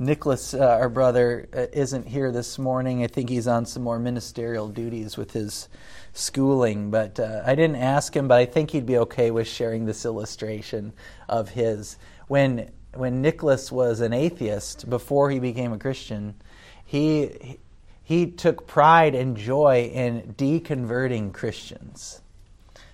Nicholas, 0.00 0.54
uh, 0.54 0.60
our 0.60 0.88
brother, 0.88 1.46
uh, 1.54 1.66
isn't 1.74 2.08
here 2.08 2.32
this 2.32 2.58
morning. 2.58 3.04
I 3.04 3.06
think 3.06 3.28
he's 3.28 3.46
on 3.46 3.66
some 3.66 3.82
more 3.82 3.98
ministerial 3.98 4.66
duties 4.66 5.18
with 5.18 5.32
his 5.32 5.68
schooling, 6.14 6.90
but 6.90 7.20
uh, 7.20 7.42
I 7.44 7.54
didn't 7.54 7.76
ask 7.76 8.16
him, 8.16 8.26
but 8.26 8.38
I 8.38 8.46
think 8.46 8.70
he'd 8.70 8.86
be 8.86 8.96
okay 8.96 9.30
with 9.30 9.46
sharing 9.46 9.84
this 9.84 10.06
illustration 10.06 10.94
of 11.28 11.50
his 11.50 11.98
when 12.28 12.70
when 12.94 13.20
Nicholas 13.20 13.70
was 13.70 14.00
an 14.00 14.14
atheist 14.14 14.88
before 14.88 15.30
he 15.30 15.38
became 15.38 15.74
a 15.74 15.78
Christian, 15.78 16.34
he 16.82 17.58
he 18.02 18.26
took 18.26 18.66
pride 18.66 19.14
and 19.14 19.36
joy 19.36 19.90
in 19.92 20.34
deconverting 20.38 21.34
Christians. 21.34 22.22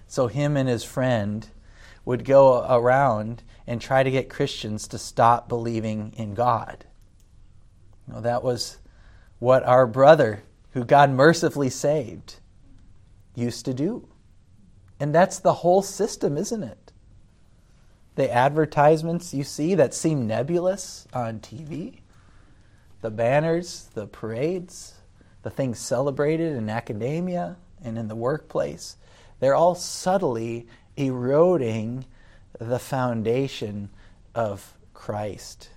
So 0.09 0.27
him 0.27 0.57
and 0.57 0.69
his 0.69 0.83
friend 0.83 1.47
would 2.05 2.25
go 2.25 2.67
around 2.69 3.45
and 3.65 3.81
try 3.81 4.03
to 4.03 4.11
get 4.11 4.29
Christians 4.29 4.89
to 4.89 4.99
stop 4.99 5.49
believing 5.49 6.13
in 6.17 6.35
God. 6.35 6.85
You 8.07 8.15
know, 8.15 8.21
that 8.21 8.43
was 8.43 8.79
what 9.39 9.65
our 9.65 9.87
brother, 9.87 10.43
who 10.73 10.85
God 10.85 11.11
mercifully 11.11 11.71
saved, 11.71 12.37
used 13.35 13.65
to 13.65 13.75
do. 13.75 14.09
And 14.99 15.15
that's 15.15 15.39
the 15.39 15.55
whole 15.55 15.83
system, 15.83 16.37
isn't 16.37 16.63
it? 16.63 16.87
the 18.17 18.33
advertisements 18.33 19.33
you 19.33 19.45
see 19.45 19.75
that 19.75 19.95
seem 19.95 20.27
nebulous 20.27 21.07
on 21.13 21.39
TV, 21.39 22.01
the 23.03 23.11
banners, 23.11 23.91
the 23.95 24.07
parades, 24.07 24.95
the 25.43 25.51
things 25.51 25.79
celebrated 25.79 26.57
in 26.57 26.69
academia 26.69 27.57
and 27.85 27.97
in 27.97 28.09
the 28.09 28.17
workplace, 28.17 28.97
they're 29.39 29.55
all 29.55 29.75
subtly 29.75 30.67
eroding 30.97 32.07
the 32.59 32.79
foundation 32.79 33.91
of 34.35 34.75
Christ. 34.95 35.69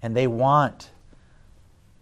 And 0.00 0.16
they 0.16 0.28
want 0.28 0.90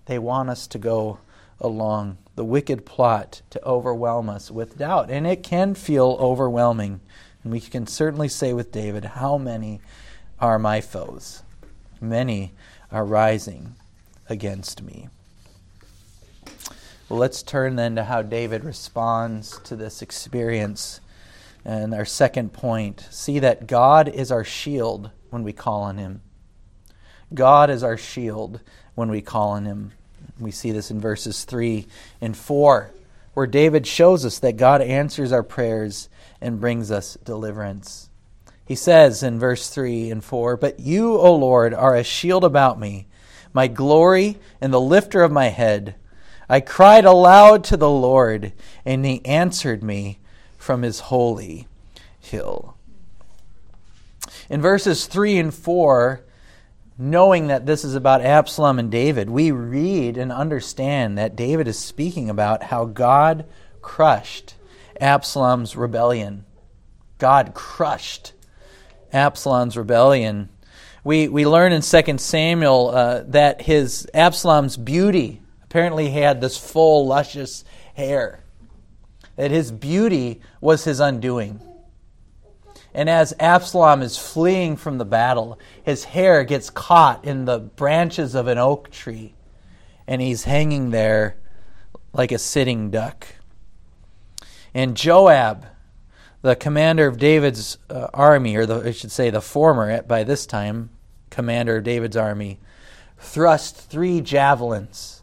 they 0.07 0.19
want 0.19 0.51
us 0.51 0.67
to 0.69 0.79
go 0.79 1.19
along 1.61 2.19
the 2.37 2.45
wicked 2.45 2.85
plot 2.85 3.43
to 3.51 3.65
overwhelm 3.65 4.29
us 4.29 4.51
with 4.51 4.79
doubt. 4.79 5.11
And 5.11 5.27
it 5.27 5.43
can 5.43 5.75
feel 5.75 6.17
overwhelming 6.21 7.01
and 7.45 7.53
we 7.53 7.61
can 7.61 7.87
certainly 7.87 8.29
say 8.29 8.55
with 8.55 8.73
David, 8.73 9.05
How 9.05 9.37
many 9.37 9.81
are 10.41 10.59
my 10.59 10.81
foes? 10.81 11.43
Many 12.01 12.55
are 12.91 13.05
rising 13.05 13.77
against 14.29 14.83
me. 14.83 15.09
Well, 17.09 17.19
let's 17.19 17.43
turn 17.43 17.77
then 17.77 17.97
to 17.97 18.05
how 18.05 18.23
David 18.23 18.65
responds 18.65 19.59
to 19.65 19.77
this 19.77 20.01
experience. 20.01 21.01
And 21.67 21.95
our 21.95 22.07
second 22.07 22.55
point 22.55 23.07
see 23.11 23.39
that 23.39 23.67
God 23.67 24.09
is 24.09 24.33
our 24.33 24.45
shield 24.45 25.11
when 25.29 25.43
we 25.43 25.53
call 25.53 25.83
on 25.83 25.99
Him. 25.99 26.23
God 27.35 27.69
is 27.69 27.83
our 27.83 27.99
shield 27.99 28.61
when 28.95 29.11
we 29.11 29.21
call 29.21 29.51
on 29.51 29.65
Him. 29.65 29.93
We 30.39 30.51
see 30.51 30.73
this 30.73 30.91
in 30.91 31.01
verses 31.01 31.45
3 31.45 31.87
and 32.21 32.37
4, 32.37 32.91
where 33.35 33.47
David 33.47 33.87
shows 33.87 34.25
us 34.25 34.39
that 34.41 34.57
God 34.57 34.81
answers 34.83 35.33
our 35.33 35.43
prayers 35.43 36.09
and 36.41 36.61
brings 36.61 36.91
us 36.91 37.17
deliverance. 37.25 38.09
He 38.65 38.75
says 38.75 39.23
in 39.23 39.39
verse 39.39 39.69
3 39.71 40.11
and 40.11 40.25
4 40.25 40.57
But 40.57 40.81
you, 40.81 41.17
O 41.17 41.35
Lord, 41.35 41.75
are 41.75 41.95
a 41.95 42.05
shield 42.05 42.45
about 42.45 42.81
me, 42.81 43.07
my 43.53 43.69
glory 43.69 44.39
and 44.61 44.73
the 44.73 44.81
lifter 44.81 45.23
of 45.23 45.31
my 45.31 45.49
head. 45.49 45.97
I 46.49 46.61
cried 46.61 47.05
aloud 47.05 47.65
to 47.65 47.77
the 47.77 47.91
Lord, 47.91 48.53
and 48.85 49.05
he 49.05 49.25
answered 49.25 49.83
me 49.83 50.19
from 50.59 50.83
his 50.83 51.01
holy 51.01 51.67
hill. 52.21 52.77
In 54.49 54.61
verses 54.61 55.07
3 55.07 55.39
and 55.39 55.55
4, 55.55 56.23
knowing 56.97 57.49
that 57.49 57.67
this 57.67 57.85
is 57.85 57.95
about 57.95 58.21
Absalom 58.21 58.79
and 58.79 58.91
David, 58.91 59.29
we 59.29 59.51
read 59.51 60.17
and 60.17 60.31
understand 60.31 61.19
that 61.19 61.37
David 61.37 61.67
is 61.67 61.79
speaking 61.79 62.31
about 62.31 62.65
how 62.65 62.85
God 62.85 63.47
crushed 63.83 64.55
Absalom's 65.01 65.77
rebellion. 65.77 66.45
God 67.19 67.53
crushed 67.55 68.33
Absalom's 69.13 69.77
rebellion. 69.77 70.49
We, 71.03 71.29
we 71.29 71.47
learn 71.47 71.73
in 71.73 71.83
2 71.83 72.19
Samuel 72.19 72.91
uh, 72.91 73.23
that 73.29 73.63
his 73.63 74.07
Absalom's 74.15 74.77
beauty 74.77 75.43
apparently 75.65 76.11
had 76.11 76.41
this 76.41 76.57
full, 76.57 77.07
luscious 77.07 77.65
hair. 77.95 78.41
That 79.37 79.51
his 79.51 79.73
beauty 79.73 80.41
was 80.61 80.85
his 80.85 81.01
undoing. 81.01 81.61
And 82.95 83.11
as 83.11 83.35
Absalom 83.41 84.03
is 84.03 84.17
fleeing 84.17 84.77
from 84.77 84.99
the 84.99 85.05
battle, 85.05 85.59
his 85.83 86.05
hair 86.05 86.45
gets 86.45 86.71
caught 86.71 87.25
in 87.25 87.45
the 87.45 87.59
branches 87.59 88.35
of 88.35 88.47
an 88.47 88.59
oak 88.59 88.91
tree, 88.91 89.35
and 90.07 90.23
he's 90.23 90.45
hanging 90.45 90.91
there 90.91 91.37
like 92.13 92.31
a 92.31 92.39
sitting 92.39 92.91
duck. 92.91 93.27
And 94.73 94.97
Joab, 94.97 95.67
the 96.43 96.55
commander 96.55 97.07
of 97.07 97.19
David's 97.19 97.79
uh, 97.91 98.09
army, 98.15 98.55
or 98.55 98.67
the, 98.67 98.89
I 98.89 98.91
should 98.93 99.11
say 99.11 99.31
the 99.31 99.41
former 99.41 100.03
by 100.03 100.23
this 100.23 100.47
time 100.47 100.91
commander 101.31 101.79
of 101.79 101.85
David's 101.85 102.17
army, 102.17 102.61
thrust 103.19 103.77
three 103.77 104.21
javelins 104.21 105.23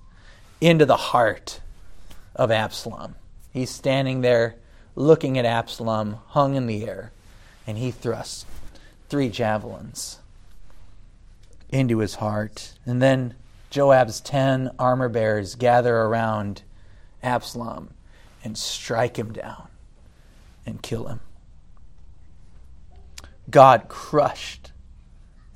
into 0.59 0.85
the 0.85 0.97
heart 0.97 1.61
of 2.35 2.51
Absalom. 2.51 3.15
He's 3.51 3.69
standing 3.69 4.21
there 4.21 4.55
looking 4.95 5.37
at 5.37 5.45
Absalom 5.45 6.17
hung 6.27 6.55
in 6.55 6.67
the 6.67 6.85
air, 6.85 7.11
and 7.65 7.77
he 7.77 7.91
thrusts 7.91 8.45
three 9.09 9.29
javelins 9.29 10.19
into 11.69 11.99
his 11.99 12.15
heart. 12.15 12.73
And 12.85 13.01
then 13.01 13.35
Joab's 13.69 14.19
ten 14.19 14.71
armor 14.77 15.09
bearers 15.09 15.55
gather 15.55 15.95
around 15.95 16.63
Absalom 17.23 17.93
and 18.43 18.57
strike 18.57 19.17
him 19.17 19.31
down 19.31 19.67
and 20.65 20.81
kill 20.81 21.07
him. 21.07 21.19
God 23.49 23.87
crushed 23.89 24.71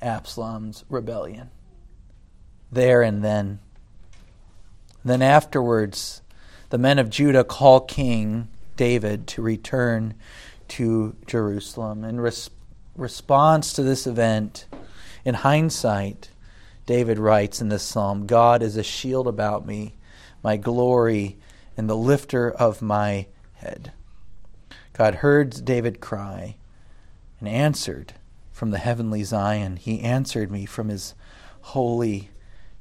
Absalom's 0.00 0.84
rebellion. 0.88 1.50
there 2.70 3.02
and 3.02 3.24
then. 3.24 3.58
Then 5.04 5.22
afterwards, 5.22 6.22
the 6.70 6.78
men 6.78 6.98
of 6.98 7.10
Judah 7.10 7.44
call 7.44 7.80
King 7.80 8.48
David 8.76 9.26
to 9.28 9.42
return 9.42 10.14
to 10.68 11.16
Jerusalem. 11.26 12.04
In 12.04 12.20
res- 12.20 12.50
response 12.96 13.72
to 13.74 13.82
this 13.82 14.06
event, 14.06 14.66
in 15.24 15.34
hindsight, 15.34 16.30
David 16.86 17.18
writes 17.18 17.60
in 17.60 17.68
this 17.68 17.82
psalm 17.82 18.26
God 18.26 18.62
is 18.62 18.76
a 18.76 18.82
shield 18.82 19.26
about 19.26 19.66
me, 19.66 19.94
my 20.42 20.56
glory, 20.56 21.36
and 21.76 21.90
the 21.90 21.96
lifter 21.96 22.50
of 22.50 22.80
my 22.80 23.26
head. 23.54 23.92
God 24.92 25.16
heard 25.16 25.64
David 25.64 26.00
cry 26.00 26.56
and 27.38 27.48
answered 27.48 28.14
from 28.50 28.70
the 28.70 28.78
heavenly 28.78 29.22
Zion. 29.24 29.76
He 29.76 30.00
answered 30.00 30.50
me 30.50 30.64
from 30.64 30.88
his 30.88 31.14
holy 31.60 32.30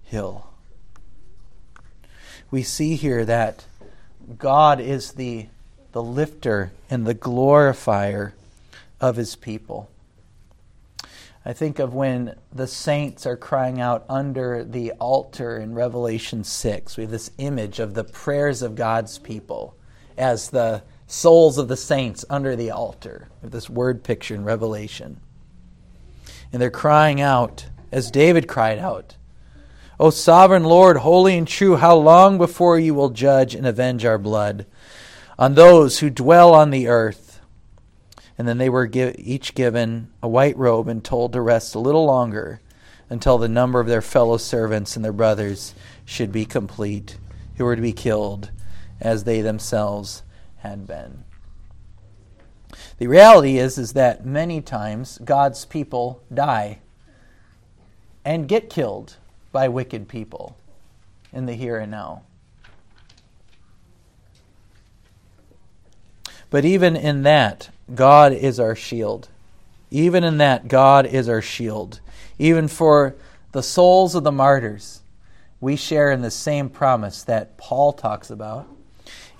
hill. 0.03 0.47
We 2.51 2.63
see 2.63 2.95
here 2.95 3.25
that 3.25 3.65
God 4.37 4.79
is 4.79 5.13
the, 5.13 5.47
the 5.95 6.03
lifter 6.03 6.73
and 6.89 7.07
the 7.07 7.13
glorifier 7.13 8.33
of 8.99 9.15
his 9.15 9.37
people. 9.37 9.89
I 11.45 11.53
think 11.53 11.79
of 11.79 11.93
when 11.93 12.35
the 12.51 12.67
saints 12.67 13.25
are 13.25 13.37
crying 13.37 13.79
out 13.79 14.03
under 14.09 14.61
the 14.65 14.91
altar 14.91 15.57
in 15.57 15.73
Revelation 15.73 16.43
6. 16.43 16.97
We 16.97 17.03
have 17.03 17.11
this 17.11 17.31
image 17.37 17.79
of 17.79 17.93
the 17.93 18.03
prayers 18.03 18.61
of 18.61 18.75
God's 18.75 19.19
people 19.19 19.77
as 20.17 20.49
the 20.49 20.83
souls 21.07 21.57
of 21.57 21.69
the 21.69 21.77
saints 21.77 22.25
under 22.29 22.57
the 22.57 22.71
altar. 22.71 23.29
This 23.41 23.69
word 23.69 24.03
picture 24.03 24.35
in 24.35 24.43
Revelation. 24.43 25.21
And 26.51 26.61
they're 26.61 26.71
crying 26.71 27.21
out, 27.21 27.67
as 27.93 28.11
David 28.11 28.49
cried 28.49 28.79
out, 28.79 29.15
O 29.97 30.09
sovereign 30.09 30.65
Lord, 30.65 30.97
holy 30.97 31.37
and 31.37 31.47
true, 31.47 31.77
how 31.77 31.95
long 31.95 32.37
before 32.37 32.77
you 32.77 32.93
will 32.93 33.11
judge 33.11 33.55
and 33.55 33.65
avenge 33.65 34.03
our 34.03 34.17
blood 34.17 34.65
on 35.37 35.55
those 35.55 35.99
who 35.99 36.09
dwell 36.09 36.53
on 36.53 36.69
the 36.69 36.87
earth? 36.87 37.41
And 38.37 38.47
then 38.47 38.57
they 38.57 38.69
were 38.69 38.85
give, 38.85 39.15
each 39.17 39.55
given 39.55 40.11
a 40.21 40.27
white 40.27 40.57
robe 40.57 40.87
and 40.87 41.03
told 41.03 41.33
to 41.33 41.41
rest 41.41 41.75
a 41.75 41.79
little 41.79 42.05
longer 42.05 42.59
until 43.09 43.37
the 43.37 43.47
number 43.47 43.79
of 43.79 43.87
their 43.87 44.01
fellow 44.01 44.37
servants 44.37 44.95
and 44.95 45.05
their 45.05 45.13
brothers 45.13 45.73
should 46.03 46.31
be 46.31 46.45
complete, 46.45 47.17
who 47.57 47.65
were 47.65 47.75
to 47.75 47.81
be 47.81 47.93
killed 47.93 48.51
as 48.99 49.23
they 49.23 49.41
themselves 49.41 50.23
had 50.57 50.87
been. 50.87 51.23
The 52.97 53.07
reality 53.07 53.57
is, 53.57 53.77
is 53.77 53.93
that 53.93 54.25
many 54.25 54.61
times 54.61 55.19
God's 55.23 55.65
people 55.65 56.23
die 56.33 56.79
and 58.23 58.47
get 58.47 58.69
killed 58.69 59.17
by 59.51 59.67
wicked 59.67 60.07
people 60.07 60.57
in 61.31 61.45
the 61.45 61.53
here 61.53 61.77
and 61.77 61.91
now. 61.91 62.23
But 66.55 66.63
even 66.63 66.95
in 66.95 67.23
that, 67.23 67.67
God 67.93 68.31
is 68.31 68.61
our 68.61 68.77
shield. 68.77 69.27
Even 69.91 70.23
in 70.23 70.37
that, 70.37 70.69
God 70.69 71.05
is 71.05 71.27
our 71.27 71.41
shield. 71.41 71.99
Even 72.39 72.69
for 72.69 73.17
the 73.51 73.61
souls 73.61 74.15
of 74.15 74.23
the 74.23 74.31
martyrs, 74.31 75.01
we 75.59 75.75
share 75.75 76.13
in 76.13 76.21
the 76.21 76.31
same 76.31 76.69
promise 76.69 77.23
that 77.23 77.57
Paul 77.57 77.91
talks 77.91 78.29
about 78.29 78.69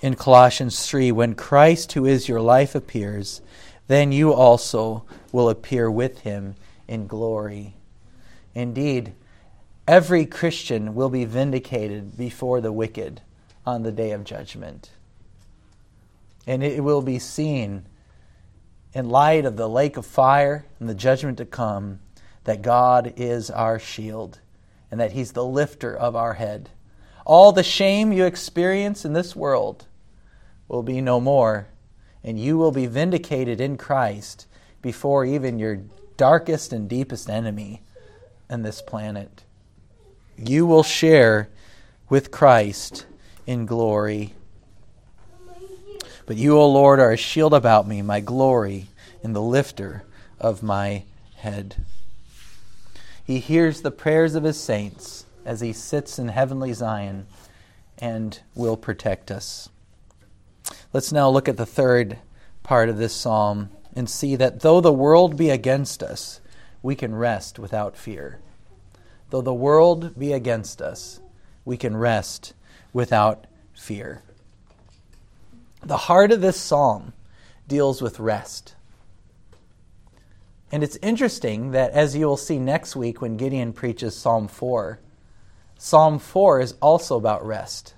in 0.02 0.14
Colossians 0.14 0.86
3 0.86 1.10
when 1.10 1.34
Christ, 1.34 1.92
who 1.92 2.04
is 2.04 2.28
your 2.28 2.42
life, 2.42 2.74
appears, 2.74 3.40
then 3.86 4.12
you 4.12 4.34
also 4.34 5.06
will 5.32 5.48
appear 5.48 5.90
with 5.90 6.18
him 6.18 6.54
in 6.86 7.06
glory. 7.06 7.76
Indeed, 8.54 9.14
every 9.88 10.26
Christian 10.26 10.94
will 10.94 11.08
be 11.08 11.24
vindicated 11.24 12.18
before 12.18 12.60
the 12.60 12.72
wicked 12.72 13.22
on 13.64 13.84
the 13.84 13.90
day 13.90 14.10
of 14.10 14.22
judgment. 14.22 14.90
And 16.46 16.62
it 16.62 16.82
will 16.82 17.02
be 17.02 17.18
seen 17.18 17.86
in 18.92 19.08
light 19.10 19.44
of 19.44 19.56
the 19.56 19.68
lake 19.68 19.96
of 19.96 20.06
fire 20.06 20.64
and 20.80 20.88
the 20.88 20.94
judgment 20.94 21.38
to 21.38 21.44
come, 21.44 22.00
that 22.44 22.62
God 22.62 23.12
is 23.16 23.50
our 23.50 23.78
shield 23.78 24.38
and 24.90 25.00
that 25.00 25.12
He's 25.12 25.32
the 25.32 25.44
lifter 25.44 25.94
of 25.94 26.14
our 26.14 26.34
head. 26.34 26.70
All 27.24 27.52
the 27.52 27.62
shame 27.62 28.12
you 28.12 28.24
experience 28.24 29.04
in 29.04 29.12
this 29.12 29.34
world 29.34 29.86
will 30.68 30.82
be 30.82 31.00
no 31.00 31.20
more, 31.20 31.66
and 32.22 32.38
you 32.38 32.56
will 32.56 32.72
be 32.72 32.86
vindicated 32.86 33.60
in 33.60 33.76
Christ 33.76 34.46
before 34.80 35.24
even 35.24 35.58
your 35.58 35.80
darkest 36.16 36.72
and 36.72 36.88
deepest 36.88 37.28
enemy 37.28 37.82
in 38.48 38.62
this 38.62 38.80
planet. 38.80 39.42
You 40.38 40.66
will 40.66 40.82
share 40.82 41.48
with 42.08 42.30
Christ 42.30 43.06
in 43.46 43.66
glory. 43.66 44.34
But 46.26 46.36
you, 46.36 46.58
O 46.58 46.68
Lord, 46.68 46.98
are 46.98 47.12
a 47.12 47.16
shield 47.16 47.54
about 47.54 47.86
me, 47.86 48.02
my 48.02 48.20
glory, 48.20 48.88
and 49.22 49.34
the 49.34 49.40
lifter 49.40 50.02
of 50.40 50.62
my 50.62 51.04
head. 51.36 51.76
He 53.24 53.38
hears 53.38 53.80
the 53.80 53.92
prayers 53.92 54.34
of 54.34 54.42
his 54.42 54.58
saints 54.60 55.24
as 55.44 55.60
he 55.60 55.72
sits 55.72 56.18
in 56.18 56.28
heavenly 56.28 56.72
Zion 56.72 57.26
and 57.98 58.40
will 58.54 58.76
protect 58.76 59.30
us. 59.30 59.68
Let's 60.92 61.12
now 61.12 61.28
look 61.30 61.48
at 61.48 61.56
the 61.56 61.66
third 61.66 62.18
part 62.62 62.88
of 62.88 62.98
this 62.98 63.14
psalm 63.14 63.70
and 63.94 64.10
see 64.10 64.34
that 64.36 64.60
though 64.60 64.80
the 64.80 64.92
world 64.92 65.36
be 65.36 65.50
against 65.50 66.02
us, 66.02 66.40
we 66.82 66.94
can 66.94 67.14
rest 67.14 67.58
without 67.58 67.96
fear. 67.96 68.40
Though 69.30 69.42
the 69.42 69.54
world 69.54 70.18
be 70.18 70.32
against 70.32 70.82
us, 70.82 71.20
we 71.64 71.76
can 71.76 71.96
rest 71.96 72.52
without 72.92 73.46
fear. 73.74 74.22
The 75.86 75.96
heart 75.96 76.32
of 76.32 76.40
this 76.40 76.56
psalm 76.56 77.12
deals 77.68 78.02
with 78.02 78.18
rest. 78.18 78.74
And 80.72 80.82
it's 80.82 80.98
interesting 81.00 81.70
that, 81.70 81.92
as 81.92 82.16
you 82.16 82.26
will 82.26 82.36
see 82.36 82.58
next 82.58 82.96
week 82.96 83.20
when 83.20 83.36
Gideon 83.36 83.72
preaches 83.72 84.16
Psalm 84.16 84.48
4, 84.48 84.98
Psalm 85.78 86.18
4 86.18 86.60
is 86.60 86.74
also 86.82 87.16
about 87.16 87.46
rest. 87.46 87.94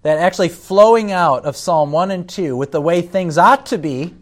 That 0.00 0.16
actually 0.16 0.48
flowing 0.48 1.12
out 1.12 1.44
of 1.44 1.58
Psalm 1.58 1.92
1 1.92 2.10
and 2.10 2.26
2 2.26 2.56
with 2.56 2.72
the 2.72 2.80
way 2.80 3.02
things 3.02 3.36
ought 3.36 3.66
to 3.66 3.76
be, 3.76 4.14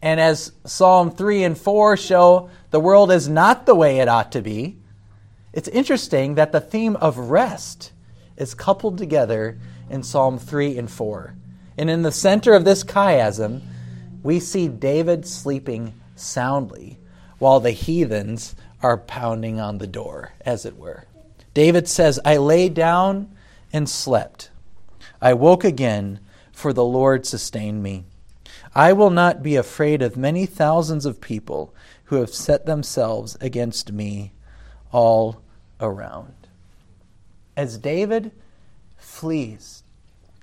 and 0.00 0.20
as 0.20 0.52
Psalm 0.64 1.10
3 1.10 1.42
and 1.42 1.58
4 1.58 1.96
show 1.96 2.48
the 2.70 2.78
world 2.78 3.10
is 3.10 3.28
not 3.28 3.66
the 3.66 3.74
way 3.74 3.98
it 3.98 4.06
ought 4.06 4.30
to 4.32 4.40
be, 4.40 4.78
it's 5.52 5.66
interesting 5.66 6.36
that 6.36 6.52
the 6.52 6.60
theme 6.60 6.94
of 6.94 7.18
rest 7.18 7.90
is 8.36 8.54
coupled 8.54 8.98
together 8.98 9.58
in 9.92 10.02
Psalm 10.02 10.38
3 10.38 10.78
and 10.78 10.90
4. 10.90 11.36
And 11.76 11.90
in 11.90 12.02
the 12.02 12.10
center 12.10 12.54
of 12.54 12.64
this 12.64 12.82
chiasm, 12.82 13.60
we 14.22 14.40
see 14.40 14.66
David 14.66 15.26
sleeping 15.26 15.94
soundly 16.16 16.98
while 17.38 17.60
the 17.60 17.72
heathens 17.72 18.56
are 18.82 18.96
pounding 18.96 19.60
on 19.60 19.78
the 19.78 19.86
door, 19.86 20.32
as 20.44 20.64
it 20.64 20.76
were. 20.76 21.04
David 21.54 21.86
says, 21.86 22.18
I 22.24 22.38
lay 22.38 22.68
down 22.68 23.34
and 23.72 23.88
slept. 23.88 24.50
I 25.20 25.34
woke 25.34 25.62
again, 25.62 26.20
for 26.52 26.72
the 26.72 26.84
Lord 26.84 27.26
sustained 27.26 27.82
me. 27.82 28.04
I 28.74 28.92
will 28.92 29.10
not 29.10 29.42
be 29.42 29.56
afraid 29.56 30.00
of 30.00 30.16
many 30.16 30.46
thousands 30.46 31.04
of 31.04 31.20
people 31.20 31.74
who 32.04 32.16
have 32.16 32.30
set 32.30 32.64
themselves 32.64 33.36
against 33.40 33.92
me 33.92 34.32
all 34.90 35.42
around. 35.80 36.34
As 37.56 37.76
David 37.76 38.32
flees 38.96 39.81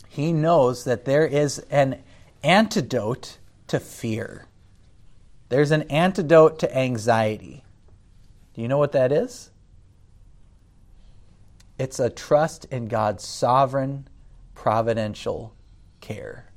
he 0.10 0.34
knows 0.34 0.84
that 0.84 1.06
there 1.06 1.26
is 1.26 1.60
an 1.70 2.02
antidote 2.44 3.38
to 3.68 3.80
fear. 3.80 4.48
There's 5.50 5.72
an 5.72 5.84
antidote 5.84 6.60
to 6.60 6.78
anxiety. 6.78 7.64
Do 8.54 8.62
you 8.62 8.68
know 8.68 8.80
what 8.80 8.92
that 8.94 9.12
is? 9.12 9.52
It's 11.78 12.00
a 12.00 12.10
trust 12.10 12.66
in 12.66 12.88
God's 12.88 13.24
sovereign, 13.24 14.08
providential 14.56 15.54
care. 16.02 16.52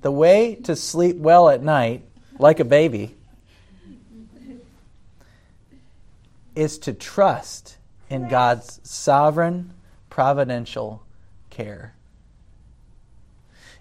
The 0.00 0.12
way 0.12 0.54
to 0.54 0.76
sleep 0.76 1.16
well 1.16 1.50
at 1.50 1.62
night, 1.62 2.04
like 2.38 2.60
a 2.60 2.64
baby, 2.64 3.16
is 6.54 6.78
to 6.78 6.92
trust 6.92 7.76
in 8.10 8.28
God's 8.28 8.80
sovereign, 8.82 9.72
providential 10.10 11.02
care. 11.48 11.94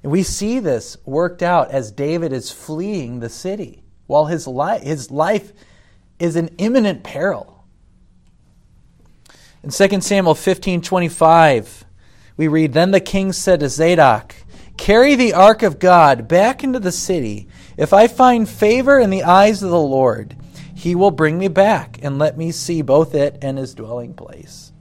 And 0.02 0.12
we 0.12 0.24
see 0.24 0.60
this 0.60 0.96
worked 1.06 1.44
out 1.44 1.72
as 1.72 1.92
David 1.92 2.32
is 2.32 2.52
fleeing 2.52 3.20
the 3.20 3.30
city 3.30 3.84
while 4.08 4.28
his, 4.28 4.48
li- 4.48 4.80
his 4.80 5.12
life 5.12 5.52
is 6.20 6.36
in 6.36 6.48
imminent 6.58 7.04
peril. 7.04 7.66
In 9.62 9.72
2 9.72 10.02
Samuel 10.02 10.36
15 10.36 10.82
25, 10.82 11.86
we 12.38 12.48
read 12.48 12.72
Then 12.72 12.92
the 12.92 13.02
king 13.02 13.34
said 13.34 13.60
to 13.60 13.68
Zadok, 13.68 14.36
Carry 14.78 15.16
the 15.16 15.34
ark 15.34 15.62
of 15.62 15.80
God 15.80 16.30
back 16.30 16.64
into 16.64 16.80
the 16.80 16.94
city. 16.94 17.50
If 17.76 17.92
I 17.92 18.08
find 18.08 18.48
favor 18.48 18.98
in 18.98 19.10
the 19.10 19.24
eyes 19.24 19.62
of 19.62 19.70
the 19.70 19.80
Lord, 19.80 20.38
he 20.80 20.96
will 20.96 21.12
bring 21.12 21.38
me 21.38 21.50
back 21.50 22.00
and 22.02 22.18
let 22.18 22.38
me 22.38 22.52
see 22.54 22.82
both 22.82 23.14
it 23.14 23.38
and 23.42 23.58
his 23.58 23.76
dwelling 23.76 24.14
place. 24.14 24.72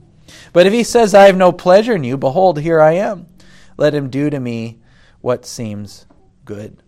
But 0.53 0.65
if 0.65 0.71
he 0.71 0.83
says, 0.83 1.13
I 1.13 1.25
have 1.25 1.35
no 1.35 1.51
pleasure 1.51 1.95
in 1.95 2.05
you, 2.05 2.17
behold, 2.17 2.59
here 2.59 2.79
I 2.79 2.93
am. 2.93 3.27
Let 3.75 3.93
him 3.93 4.09
do 4.09 4.29
to 4.29 4.39
me 4.39 4.79
what 5.19 5.45
seems 5.45 6.05
good. 6.45 6.81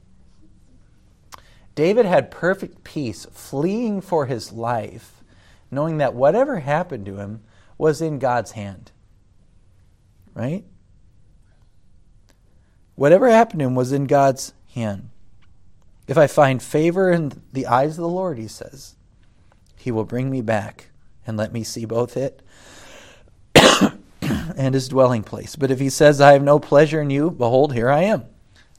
David 1.75 2.05
had 2.05 2.31
perfect 2.31 2.85
peace, 2.85 3.25
fleeing 3.31 3.99
for 3.99 4.27
his 4.27 4.53
life, 4.53 5.21
knowing 5.69 5.97
that 5.97 6.13
whatever 6.13 6.59
happened 6.59 7.05
to 7.07 7.17
him 7.17 7.41
was 7.77 8.01
in 8.01 8.17
God's 8.17 8.51
hand. 8.51 8.91
Right? 10.33 10.63
Whatever 12.95 13.29
happened 13.29 13.59
to 13.59 13.65
him 13.65 13.75
was 13.75 13.91
in 13.91 14.05
God's 14.05 14.53
hand. 14.73 15.09
If 16.07 16.17
I 16.17 16.27
find 16.27 16.63
favor 16.63 17.11
in 17.11 17.41
the 17.51 17.67
eyes 17.67 17.91
of 17.91 18.03
the 18.03 18.07
Lord, 18.07 18.37
he 18.37 18.47
says, 18.47 18.95
he 19.81 19.91
will 19.91 20.05
bring 20.05 20.29
me 20.29 20.41
back 20.41 20.89
and 21.25 21.37
let 21.37 21.51
me 21.51 21.63
see 21.63 21.85
both 21.85 22.15
it 22.15 22.41
and 24.21 24.75
his 24.75 24.87
dwelling 24.87 25.23
place. 25.23 25.55
But 25.55 25.71
if 25.71 25.79
he 25.79 25.89
says, 25.89 26.21
I 26.21 26.33
have 26.33 26.43
no 26.43 26.59
pleasure 26.59 27.01
in 27.01 27.09
you, 27.09 27.31
behold, 27.31 27.73
here 27.73 27.89
I 27.89 28.03
am. 28.03 28.25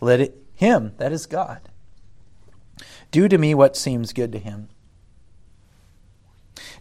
Let 0.01 0.21
it, 0.21 0.37
him, 0.55 0.93
that 0.99 1.11
is 1.11 1.27
God, 1.27 1.61
do 3.11 3.29
to 3.29 3.37
me 3.37 3.53
what 3.53 3.77
seems 3.77 4.13
good 4.13 4.31
to 4.31 4.39
him. 4.39 4.69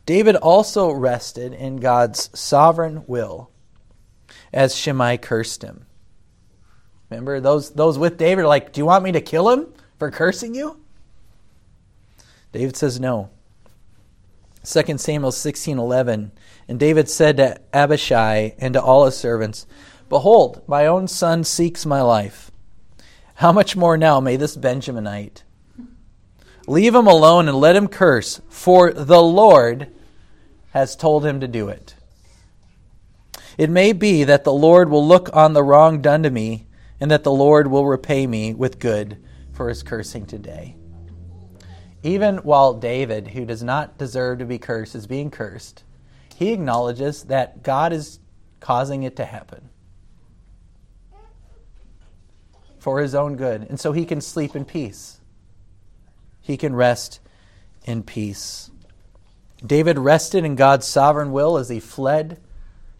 David 0.05 0.35
also 0.35 0.91
rested 0.91 1.53
in 1.53 1.77
God's 1.77 2.29
sovereign 2.39 3.03
will 3.07 3.49
as 4.53 4.75
Shimei 4.75 5.17
cursed 5.17 5.63
him. 5.63 5.87
Remember, 7.09 7.39
those, 7.39 7.71
those 7.71 7.97
with 7.97 8.17
David 8.17 8.43
are 8.43 8.47
like, 8.47 8.71
Do 8.71 8.81
you 8.81 8.85
want 8.85 9.03
me 9.03 9.11
to 9.13 9.21
kill 9.21 9.49
him 9.49 9.73
for 9.97 10.11
cursing 10.11 10.53
you? 10.53 10.79
David 12.51 12.75
says 12.75 12.99
no. 12.99 13.29
2 14.63 14.97
Samuel 14.99 15.31
16:11 15.31 16.31
And 16.67 16.79
David 16.79 17.09
said 17.09 17.37
to 17.37 17.59
Abishai 17.73 18.53
and 18.59 18.73
to 18.75 18.81
all 18.81 19.05
his 19.05 19.17
servants 19.17 19.65
Behold 20.07 20.61
my 20.67 20.85
own 20.85 21.07
son 21.07 21.43
seeks 21.43 21.85
my 21.85 22.01
life. 22.01 22.51
How 23.35 23.51
much 23.51 23.75
more 23.75 23.97
now 23.97 24.19
may 24.19 24.35
this 24.35 24.55
Benjaminite? 24.55 25.43
Leave 26.67 26.93
him 26.93 27.07
alone 27.07 27.47
and 27.47 27.57
let 27.59 27.75
him 27.75 27.87
curse 27.87 28.39
for 28.49 28.93
the 28.93 29.21
Lord 29.21 29.91
has 30.71 30.95
told 30.95 31.25
him 31.25 31.39
to 31.39 31.47
do 31.47 31.67
it. 31.69 31.95
It 33.57 33.69
may 33.69 33.93
be 33.93 34.23
that 34.23 34.43
the 34.43 34.53
Lord 34.53 34.89
will 34.89 35.05
look 35.05 35.29
on 35.33 35.53
the 35.53 35.63
wrong 35.63 36.01
done 36.01 36.21
to 36.23 36.29
me 36.29 36.67
and 36.99 37.09
that 37.09 37.23
the 37.23 37.31
Lord 37.31 37.67
will 37.67 37.87
repay 37.87 38.27
me 38.27 38.53
with 38.53 38.79
good 38.79 39.17
for 39.51 39.69
his 39.69 39.81
cursing 39.81 40.27
today 40.27 40.75
even 42.03 42.37
while 42.37 42.73
David, 42.73 43.29
who 43.29 43.45
does 43.45 43.61
not 43.61 43.97
deserve 43.97 44.39
to 44.39 44.45
be 44.45 44.57
cursed, 44.57 44.95
is 44.95 45.07
being 45.07 45.29
cursed, 45.29 45.83
he 46.35 46.51
acknowledges 46.51 47.23
that 47.23 47.63
God 47.63 47.93
is 47.93 48.19
causing 48.59 49.03
it 49.03 49.15
to 49.17 49.25
happen 49.25 49.69
for 52.79 52.99
his 52.99 53.13
own 53.13 53.35
good. 53.35 53.61
And 53.69 53.79
so 53.79 53.91
he 53.91 54.05
can 54.05 54.21
sleep 54.21 54.55
in 54.55 54.65
peace. 54.65 55.19
He 56.41 56.57
can 56.57 56.75
rest 56.75 57.19
in 57.85 58.01
peace. 58.01 58.71
David 59.63 59.99
rested 59.99 60.43
in 60.43 60.55
God's 60.55 60.87
sovereign 60.87 61.31
will 61.31 61.57
as 61.57 61.69
he 61.69 61.79
fled 61.79 62.39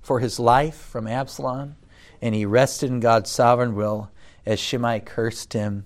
for 0.02 0.20
his 0.20 0.40
life 0.40 0.76
from 0.76 1.08
Absalom, 1.08 1.76
and 2.22 2.36
he 2.36 2.46
rested 2.46 2.92
in 2.92 3.00
God's 3.00 3.32
sovereign 3.32 3.74
will 3.74 4.12
as 4.46 4.60
Shimei 4.60 5.00
cursed 5.00 5.54
him. 5.54 5.86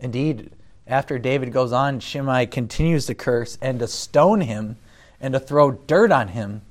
Indeed, 0.00 0.50
after 0.90 1.20
David 1.20 1.52
goes 1.52 1.72
on, 1.72 2.00
Shimei 2.00 2.46
continues 2.46 3.06
to 3.06 3.14
curse 3.14 3.56
and 3.62 3.78
to 3.78 3.86
stone 3.86 4.40
him 4.40 4.76
and 5.20 5.32
to 5.34 5.40
throw 5.40 5.70
dirt 5.70 6.10
on 6.10 6.28
him. 6.28 6.62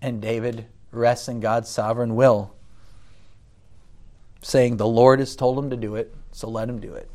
And 0.00 0.22
David 0.22 0.66
rests 0.92 1.26
in 1.26 1.40
God's 1.40 1.68
sovereign 1.68 2.14
will, 2.14 2.54
saying, 4.40 4.76
The 4.76 4.86
Lord 4.86 5.18
has 5.18 5.34
told 5.34 5.58
him 5.58 5.70
to 5.70 5.76
do 5.76 5.96
it, 5.96 6.14
so 6.30 6.48
let 6.48 6.68
him 6.68 6.78
do 6.78 6.94
it. 6.94 7.10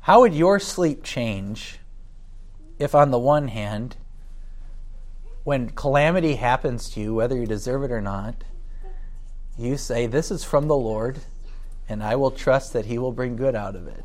How 0.00 0.20
would 0.20 0.34
your 0.34 0.58
sleep 0.58 1.02
change 1.02 1.78
if, 2.78 2.94
on 2.94 3.10
the 3.10 3.18
one 3.18 3.48
hand, 3.48 3.96
when 5.44 5.68
calamity 5.68 6.36
happens 6.36 6.88
to 6.90 7.00
you, 7.00 7.14
whether 7.14 7.36
you 7.36 7.46
deserve 7.46 7.84
it 7.84 7.92
or 7.92 8.00
not, 8.00 8.44
you 9.58 9.76
say, 9.76 10.06
This 10.06 10.30
is 10.30 10.42
from 10.42 10.68
the 10.68 10.76
Lord 10.76 11.20
and 11.88 12.02
I 12.02 12.16
will 12.16 12.30
trust 12.30 12.72
that 12.72 12.86
He 12.86 12.98
will 12.98 13.12
bring 13.12 13.36
good 13.36 13.54
out 13.54 13.76
of 13.76 13.86
it. 13.86 14.04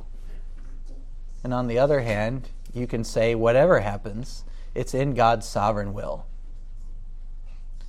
And 1.44 1.54
on 1.54 1.68
the 1.68 1.80
other 1.80 2.02
hand, 2.02 2.50
you 2.74 2.88
can 2.88 3.04
say, 3.04 3.36
whatever 3.36 3.80
happens, 3.80 4.44
it's 4.76 4.94
in 4.94 5.14
God's 5.14 5.48
sovereign 5.48 5.94
will. 5.94 6.26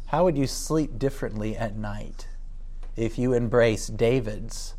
How 0.07 0.25
would 0.25 0.37
you 0.37 0.47
sleep 0.47 0.99
differently 0.99 1.57
at 1.57 1.77
night 1.77 2.27
if 2.97 3.19
you 3.19 3.33
embrace 3.33 3.87
David's 3.87 4.75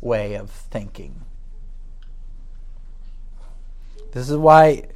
way 0.00 0.34
of 0.34 0.50
thinking? 0.50 1.22
This 4.12 4.30
is 4.30 4.36
why 4.36 4.88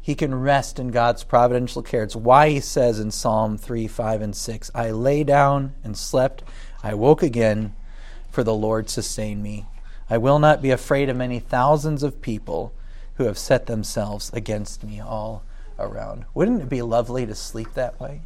he 0.00 0.14
can 0.14 0.34
rest 0.34 0.78
in 0.78 0.88
God's 0.88 1.24
providential 1.24 1.82
care. 1.82 2.04
It's 2.04 2.14
why 2.14 2.50
he 2.50 2.60
says 2.60 3.00
in 3.00 3.10
Psalm 3.10 3.58
3, 3.58 3.88
5, 3.88 4.22
and 4.22 4.36
6 4.36 4.70
I 4.72 4.92
lay 4.92 5.24
down 5.24 5.74
and 5.82 5.96
slept 5.96 6.44
I 6.86 6.94
woke 6.94 7.20
again, 7.20 7.74
for 8.30 8.44
the 8.44 8.54
Lord 8.54 8.88
sustained 8.88 9.42
me. 9.42 9.66
I 10.08 10.18
will 10.18 10.38
not 10.38 10.62
be 10.62 10.70
afraid 10.70 11.08
of 11.08 11.16
many 11.16 11.40
thousands 11.40 12.04
of 12.04 12.22
people 12.22 12.72
who 13.16 13.24
have 13.24 13.36
set 13.36 13.66
themselves 13.66 14.30
against 14.32 14.84
me 14.84 15.00
all 15.00 15.42
around. 15.80 16.26
Wouldn't 16.32 16.62
it 16.62 16.68
be 16.68 16.82
lovely 16.82 17.26
to 17.26 17.34
sleep 17.34 17.74
that 17.74 17.98
way? 17.98 18.20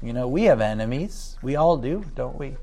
You 0.00 0.12
know, 0.12 0.28
we 0.28 0.44
have 0.44 0.60
enemies. 0.60 1.36
We 1.42 1.56
all 1.56 1.76
do, 1.76 2.04
don't 2.14 2.38
we? 2.38 2.58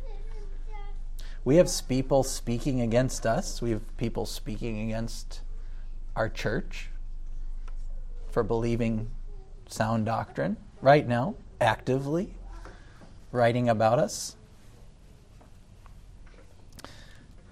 We 1.44 1.58
have 1.58 1.70
people 1.90 2.24
speaking 2.24 2.80
against 2.80 3.26
us. 3.26 3.62
We 3.62 3.72
have 3.72 3.98
people 3.98 4.26
speaking 4.26 4.80
against 4.80 5.42
our 6.16 6.30
church 6.30 6.90
for 8.32 8.44
believing 8.44 9.12
sound 9.68 10.06
doctrine 10.06 10.56
right 10.82 11.06
now, 11.06 11.36
actively 11.60 12.34
writing 13.34 13.68
about 13.68 14.00
us. 14.00 14.38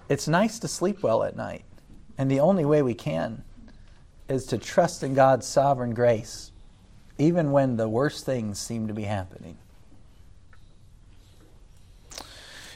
It's 0.08 0.28
nice 0.28 0.58
to 0.60 0.68
sleep 0.68 1.02
well 1.02 1.22
at 1.22 1.36
night. 1.36 1.64
And 2.16 2.30
the 2.30 2.40
only 2.40 2.64
way 2.64 2.82
we 2.82 2.94
can 2.94 3.44
is 4.28 4.46
to 4.46 4.58
trust 4.58 5.02
in 5.02 5.14
God's 5.14 5.46
sovereign 5.46 5.94
grace, 5.94 6.52
even 7.16 7.52
when 7.52 7.76
the 7.76 7.88
worst 7.88 8.24
things 8.24 8.58
seem 8.58 8.88
to 8.88 8.94
be 8.94 9.04
happening. 9.04 9.56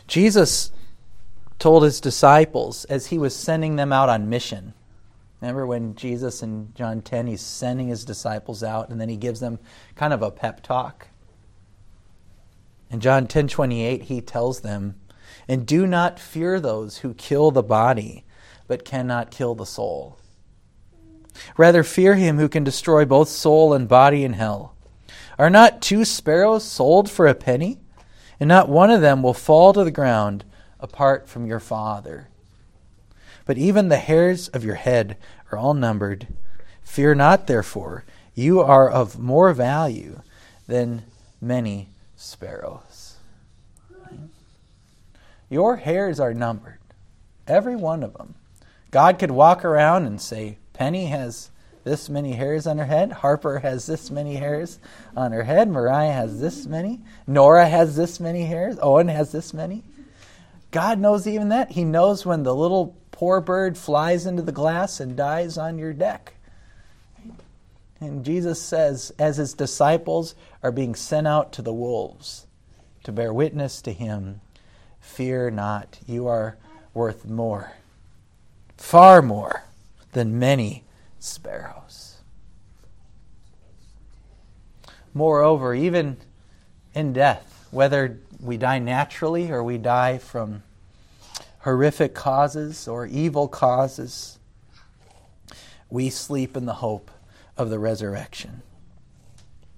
Jesus 0.07 0.73
told 1.59 1.85
his 1.85 2.01
disciples 2.01 2.85
as 2.87 3.07
he 3.07 3.19
was 3.19 3.35
sending 3.35 3.77
them 3.77 3.93
out 3.93 4.09
on 4.09 4.29
mission. 4.29 4.75
Remember 5.41 5.67
when 5.67 5.95
Jesus 5.95 6.43
in 6.43 6.73
John 6.75 7.03
10, 7.03 7.27
he's 7.27 7.41
sending 7.41 7.89
his 7.89 8.05
disciples 8.05 8.63
out 8.63 8.91
and 8.91 9.01
then 9.01 9.09
he 9.09 9.17
gives 9.17 9.41
them 9.41 9.59
kind 9.97 10.13
of 10.13 10.23
a 10.23 10.31
pep 10.31 10.63
talk. 10.63 11.09
In 12.91 13.01
John 13.01 13.27
10 13.27 13.49
28, 13.49 14.03
he 14.03 14.21
tells 14.21 14.61
them, 14.61 14.97
and 15.49 15.67
do 15.67 15.87
not 15.87 16.21
fear 16.21 16.61
those 16.61 16.99
who 16.99 17.15
kill 17.15 17.51
the 17.51 17.63
body, 17.63 18.25
but 18.67 18.85
cannot 18.85 19.31
kill 19.31 19.55
the 19.55 19.67
soul. 19.67 20.19
Rather, 21.57 21.83
fear 21.83 22.15
him 22.15 22.39
who 22.39 22.49
can 22.49 22.65
destroy 22.65 23.05
both 23.05 23.29
soul 23.29 23.73
and 23.75 23.89
body 23.89 24.25
in 24.25 24.35
hell. 24.35 24.75
Are 25.39 25.51
not 25.51 25.81
two 25.81 26.05
sparrows 26.05 26.65
sold 26.65 27.11
for 27.11 27.27
a 27.27 27.35
penny? 27.35 27.79
And 28.39 28.49
not 28.49 28.69
one 28.69 28.91
of 28.91 29.01
them 29.01 29.23
will 29.23 29.35
fall 29.35 29.73
to 29.73 29.85
the 29.85 29.91
ground 29.91 30.45
apart 30.81 31.29
from 31.29 31.47
your 31.47 31.61
Father. 31.61 32.29
But 33.45 33.59
even 33.59 33.89
the 33.89 33.97
hairs 33.97 34.49
of 34.49 34.65
your 34.65 34.75
head 34.75 35.17
are 35.51 35.59
all 35.59 35.75
numbered. 35.75 36.27
Fear 36.83 37.15
not, 37.17 37.47
therefore, 37.47 38.05
you 38.35 38.61
are 38.61 38.91
of 38.91 39.19
more 39.19 39.53
value 39.53 40.21
than 40.67 41.05
many 41.41 41.89
sparrows. 42.17 42.92
Your 45.53 45.77
hairs 45.77 46.19
are 46.19 46.33
numbered, 46.33 46.79
every 47.47 47.77
one 47.77 48.03
of 48.03 48.15
them. 48.15 48.37
God 48.91 49.19
could 49.19 49.31
walk 49.31 49.67
around 49.67 50.07
and 50.07 50.19
say, 50.19 50.57
Penny 50.73 51.09
has 51.09 51.51
this 51.85 52.09
many 52.09 52.33
hairs 52.33 52.67
on 52.67 52.79
her 52.79 52.87
head. 52.87 53.13
Harper 53.13 53.59
has 53.59 53.85
this 53.85 54.11
many 54.11 54.37
hairs 54.37 54.79
on 55.15 55.31
her 55.33 55.43
head. 55.43 55.69
Mariah 55.69 56.11
has 56.11 56.41
this 56.41 56.65
many. 56.65 57.03
Nora 57.27 57.69
has 57.69 57.97
this 57.97 58.19
many 58.19 58.47
hairs. 58.47 58.79
Owen 58.81 59.09
has 59.09 59.31
this 59.31 59.53
many. 59.53 59.85
God 60.71 60.99
knows 60.99 61.27
even 61.27 61.51
that. 61.51 61.73
He 61.73 61.85
knows 61.85 62.25
when 62.25 62.45
the 62.45 62.55
little 62.55 62.97
poor 63.11 63.43
bird 63.43 63.77
flies 63.77 64.25
into 64.25 64.41
the 64.41 64.53
glass 64.53 65.01
and 65.01 65.19
dies 65.19 65.59
on 65.59 65.77
your 65.77 65.93
deck. 65.93 66.33
And 68.01 68.25
Jesus 68.25 68.59
says, 68.59 69.13
as 69.19 69.37
his 69.37 69.53
disciples 69.53 70.35
are 70.63 70.73
being 70.73 70.95
sent 70.95 71.27
out 71.27 71.53
to 71.53 71.61
the 71.61 71.75
wolves 71.75 72.47
to 73.05 73.13
bear 73.13 73.35
witness 73.35 73.83
to 73.83 73.93
him, 73.93 74.41
Fear 75.03 75.51
not, 75.51 75.99
you 76.07 76.27
are 76.27 76.57
worth 76.95 77.27
more, 77.27 77.73
far 78.79 79.21
more 79.21 79.65
than 80.13 80.39
many 80.39 80.85
sparrows. 81.19 82.17
Moreover, 85.13 85.75
even 85.75 86.17
in 86.95 87.13
death, 87.13 87.67
whether 87.71 88.19
we 88.41 88.57
die 88.57 88.79
naturally 88.79 89.51
or 89.51 89.63
we 89.63 89.77
die 89.77 90.17
from 90.17 90.63
horrific 91.61 92.15
causes 92.15 92.89
or 92.89 93.05
evil 93.07 93.49
causes, 93.49 94.39
we 95.91 96.09
sleep 96.09 96.57
in 96.57 96.65
the 96.65 96.75
hope 96.75 97.11
of 97.59 97.69
the 97.69 97.79
resurrection. 97.79 98.63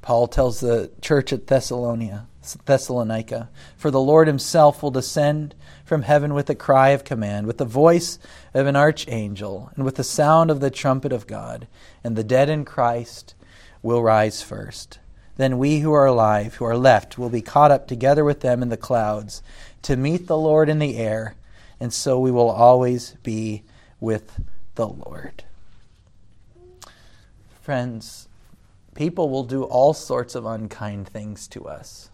Paul 0.00 0.28
tells 0.28 0.60
the 0.60 0.90
church 1.00 1.32
at 1.32 1.46
Thessalonica, 1.46 2.26
Thessalonica, 2.64 3.48
For 3.76 3.90
the 3.90 4.00
Lord 4.00 4.26
himself 4.26 4.82
will 4.82 4.90
descend 4.90 5.54
from 5.84 6.02
heaven 6.02 6.34
with 6.34 6.48
a 6.50 6.54
cry 6.54 6.90
of 6.90 7.04
command, 7.04 7.46
with 7.46 7.58
the 7.58 7.64
voice 7.64 8.18
of 8.52 8.66
an 8.66 8.76
archangel, 8.76 9.70
and 9.74 9.84
with 9.84 9.96
the 9.96 10.04
sound 10.04 10.50
of 10.50 10.60
the 10.60 10.70
trumpet 10.70 11.12
of 11.12 11.26
God, 11.26 11.66
and 12.02 12.16
the 12.16 12.24
dead 12.24 12.48
in 12.48 12.64
Christ 12.64 13.34
will 13.82 14.02
rise 14.02 14.42
first. 14.42 14.98
Then 15.36 15.58
we 15.58 15.80
who 15.80 15.92
are 15.92 16.06
alive, 16.06 16.54
who 16.54 16.64
are 16.64 16.76
left, 16.76 17.18
will 17.18 17.28
be 17.28 17.42
caught 17.42 17.70
up 17.70 17.88
together 17.88 18.24
with 18.24 18.40
them 18.40 18.62
in 18.62 18.68
the 18.68 18.76
clouds 18.76 19.42
to 19.82 19.96
meet 19.96 20.26
the 20.26 20.38
Lord 20.38 20.68
in 20.68 20.78
the 20.78 20.96
air, 20.96 21.34
and 21.80 21.92
so 21.92 22.18
we 22.18 22.30
will 22.30 22.50
always 22.50 23.16
be 23.22 23.62
with 24.00 24.40
the 24.76 24.86
Lord. 24.86 25.44
Friends, 27.62 28.28
people 28.94 29.28
will 29.28 29.44
do 29.44 29.64
all 29.64 29.92
sorts 29.92 30.34
of 30.34 30.46
unkind 30.46 31.08
things 31.08 31.48
to 31.48 31.66
us. 31.66 32.10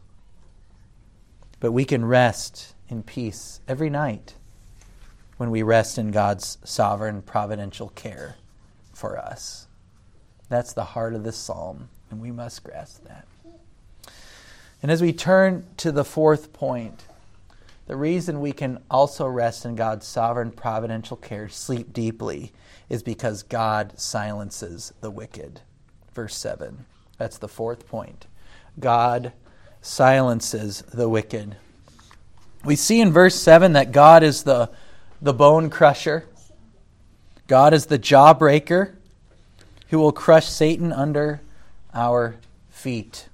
But 1.60 1.72
we 1.72 1.84
can 1.84 2.04
rest 2.04 2.74
in 2.88 3.02
peace 3.02 3.60
every 3.68 3.90
night 3.90 4.34
when 5.36 5.50
we 5.50 5.62
rest 5.62 5.98
in 5.98 6.10
God's 6.10 6.58
sovereign 6.64 7.22
providential 7.22 7.90
care 7.90 8.36
for 8.92 9.18
us. 9.18 9.66
That's 10.48 10.72
the 10.72 10.84
heart 10.84 11.14
of 11.14 11.22
this 11.22 11.36
psalm, 11.36 11.88
and 12.10 12.20
we 12.20 12.32
must 12.32 12.64
grasp 12.64 13.04
that. 13.04 13.26
And 14.82 14.90
as 14.90 15.02
we 15.02 15.12
turn 15.12 15.66
to 15.76 15.92
the 15.92 16.04
fourth 16.04 16.52
point, 16.52 17.04
the 17.86 17.96
reason 17.96 18.40
we 18.40 18.52
can 18.52 18.82
also 18.90 19.26
rest 19.26 19.64
in 19.64 19.74
God's 19.74 20.06
sovereign 20.06 20.52
providential 20.52 21.16
care, 21.16 21.48
sleep 21.48 21.92
deeply, 21.92 22.52
is 22.88 23.02
because 23.02 23.42
God 23.42 23.98
silences 23.98 24.92
the 25.00 25.10
wicked. 25.10 25.60
Verse 26.14 26.36
7. 26.36 26.86
That's 27.18 27.38
the 27.38 27.48
fourth 27.48 27.86
point. 27.86 28.26
God 28.78 29.32
silences 29.82 30.82
the 30.92 31.08
wicked. 31.08 31.56
We 32.64 32.76
see 32.76 33.00
in 33.00 33.12
verse 33.12 33.34
7 33.36 33.72
that 33.72 33.92
God 33.92 34.22
is 34.22 34.42
the, 34.42 34.70
the 35.20 35.32
bone 35.32 35.70
crusher, 35.70 36.26
God 37.46 37.74
is 37.74 37.86
the 37.86 37.98
jawbreaker 37.98 38.94
who 39.88 39.98
will 39.98 40.12
crush 40.12 40.48
Satan 40.48 40.92
under 40.92 41.40
our 41.92 42.36
feet. 42.68 43.28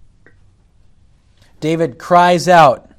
David 1.60 1.98
cries 1.98 2.48
out 2.48 2.90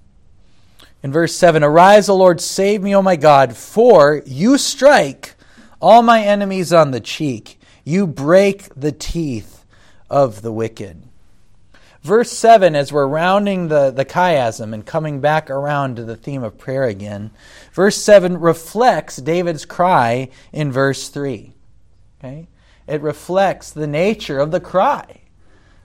in 1.02 1.12
verse 1.12 1.36
7 1.36 1.64
Arise, 1.64 2.10
O 2.10 2.16
Lord, 2.16 2.42
save 2.42 2.82
me, 2.82 2.96
O 2.96 3.02
my 3.02 3.16
God, 3.16 3.56
for 3.56 4.22
you 4.26 4.58
strike 4.58 5.36
all 5.82 6.02
my 6.02 6.22
enemies 6.22 6.74
on 6.74 6.92
the 6.92 7.00
cheek, 7.00 7.60
you 7.84 8.08
break 8.08 8.74
the 8.76 8.92
teeth 8.92 9.64
of 10.10 10.42
the 10.42 10.52
wicked. 10.52 11.04
Verse 12.08 12.32
7, 12.32 12.74
as 12.74 12.94
we're 12.94 13.06
rounding 13.06 13.68
the, 13.68 13.92
the 13.92 14.06
chiasm 14.06 14.74
and 14.74 14.86
coming 14.86 15.20
back 15.20 15.50
around 15.50 15.98
to 15.98 16.06
the 16.06 16.16
theme 16.16 16.42
of 16.42 16.58
prayer 16.58 16.86
again, 16.86 17.32
verse 17.74 17.98
7 17.98 18.40
reflects 18.40 19.18
David's 19.18 19.66
cry 19.66 20.30
in 20.54 20.72
verse 20.72 21.10
3. 21.10 21.54
Okay? 22.18 22.48
It 22.88 23.02
reflects 23.02 23.72
the 23.72 23.88
nature 23.88 24.40
of 24.40 24.52
the 24.52 24.62
cry 24.62 25.20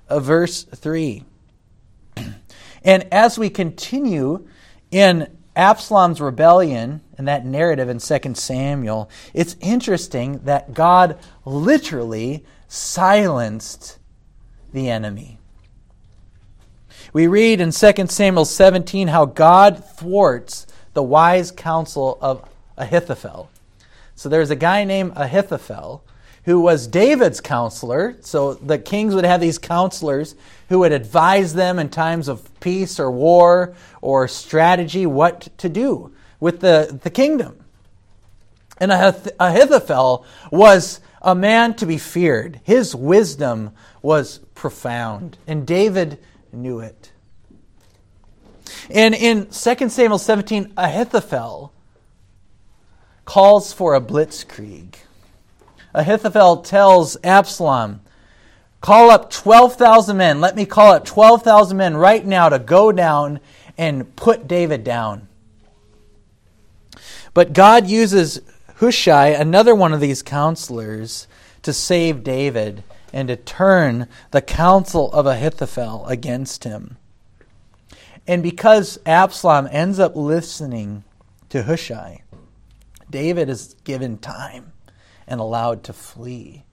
of 0.08 0.22
verse 0.22 0.62
3. 0.62 1.24
and 2.85 3.08
as 3.11 3.37
we 3.37 3.50
continue 3.50 4.46
in 4.92 5.26
Absalom's 5.56 6.20
rebellion 6.20 7.00
and 7.18 7.26
that 7.26 7.44
narrative 7.44 7.88
in 7.88 7.98
2 7.98 8.35
Samuel, 8.37 9.11
it's 9.35 9.56
interesting 9.58 10.38
that 10.44 10.72
God 10.72 11.18
literally 11.44 12.44
silenced 12.68 13.98
the 14.72 14.88
enemy. 14.88 15.40
We 17.12 17.27
read 17.27 17.61
in 17.61 17.72
2 17.72 18.07
Samuel 18.09 18.46
17 18.46 19.09
how 19.09 19.27
God 19.27 19.85
thwarts 19.85 20.66
the 20.94 21.03
wise 21.03 21.51
counsel 21.51 22.16
of 22.22 22.48
Ahithophel. 22.79 23.51
So 24.14 24.31
there's 24.31 24.51
a 24.51 24.57
guy 24.57 24.85
named 24.85 25.12
Ahithophel 25.14 26.03
who 26.44 26.61
was 26.61 26.87
David's 26.87 27.42
counselor. 27.42 28.16
So 28.20 28.55
the 28.55 28.79
kings 28.79 29.14
would 29.14 29.27
have 29.27 29.42
these 29.42 29.59
counselors 29.59 30.35
who 30.70 30.79
would 30.79 30.92
advise 30.92 31.53
them 31.53 31.79
in 31.79 31.90
times 31.90 32.29
of 32.29 32.48
peace 32.61 32.98
or 32.98 33.11
war 33.11 33.75
or 34.01 34.27
strategy 34.27 35.05
what 35.05 35.51
to 35.59 35.68
do 35.68 36.12
with 36.40 36.61
the, 36.61 36.98
the 37.03 37.11
kingdom. 37.11 37.62
And 38.79 38.90
Ahithophel 38.90 40.25
was 40.51 41.01
a 41.20 41.35
man 41.35 41.75
to 41.75 41.85
be 41.85 41.98
feared. 41.98 42.61
His 42.64 42.94
wisdom 42.94 43.72
was 44.01 44.38
profound, 44.55 45.37
and 45.46 45.66
David 45.66 46.18
knew 46.52 46.80
it. 46.80 47.12
And 48.90 49.14
in 49.14 49.46
2 49.46 49.88
Samuel 49.88 50.18
17, 50.18 50.72
Ahithophel 50.76 51.72
calls 53.24 53.72
for 53.72 53.94
a 53.94 54.00
blitzkrieg. 54.00 54.94
Ahithophel 55.94 56.58
tells 56.58 57.16
Absalom, 57.22 58.00
Call 58.80 59.10
up 59.10 59.30
12,000 59.30 60.16
men. 60.16 60.40
Let 60.40 60.56
me 60.56 60.66
call 60.66 60.92
up 60.92 61.04
12,000 61.04 61.76
men 61.76 61.96
right 61.96 62.26
now 62.26 62.48
to 62.48 62.58
go 62.58 62.90
down 62.90 63.38
and 63.78 64.14
put 64.16 64.48
David 64.48 64.82
down. 64.82 65.28
But 67.32 67.52
God 67.52 67.86
uses 67.86 68.40
Hushai, 68.76 69.28
another 69.28 69.74
one 69.74 69.92
of 69.92 70.00
these 70.00 70.22
counselors, 70.22 71.28
to 71.62 71.72
save 71.72 72.24
David 72.24 72.82
and 73.12 73.29
to 73.29 73.37
turn 73.37 74.09
the 74.31 74.40
counsel 74.40 75.12
of 75.12 75.27
Ahithophel 75.27 76.07
against 76.07 76.64
him. 76.64 76.96
And 78.27 78.42
because 78.42 78.98
Absalom 79.05 79.68
ends 79.70 79.98
up 79.98 80.16
listening 80.16 81.05
to 81.48 81.64
Hushai, 81.64 82.22
David 83.11 83.48
is 83.48 83.75
given 83.85 84.18
time 84.18 84.72
and 85.27 85.40
allowed 85.40 85.85
to 85.85 85.92
flee 85.92 86.64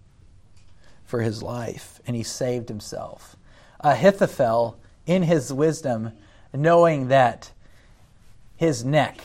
for 1.03 1.21
his 1.21 1.41
life, 1.41 1.99
and 2.05 2.15
he 2.15 2.23
saved 2.23 2.69
himself. 2.69 3.35
Ahithophel, 3.79 4.77
in 5.05 5.23
his 5.23 5.51
wisdom, 5.51 6.11
knowing 6.53 7.07
that 7.07 7.51
his 8.55 8.85
neck 8.85 9.21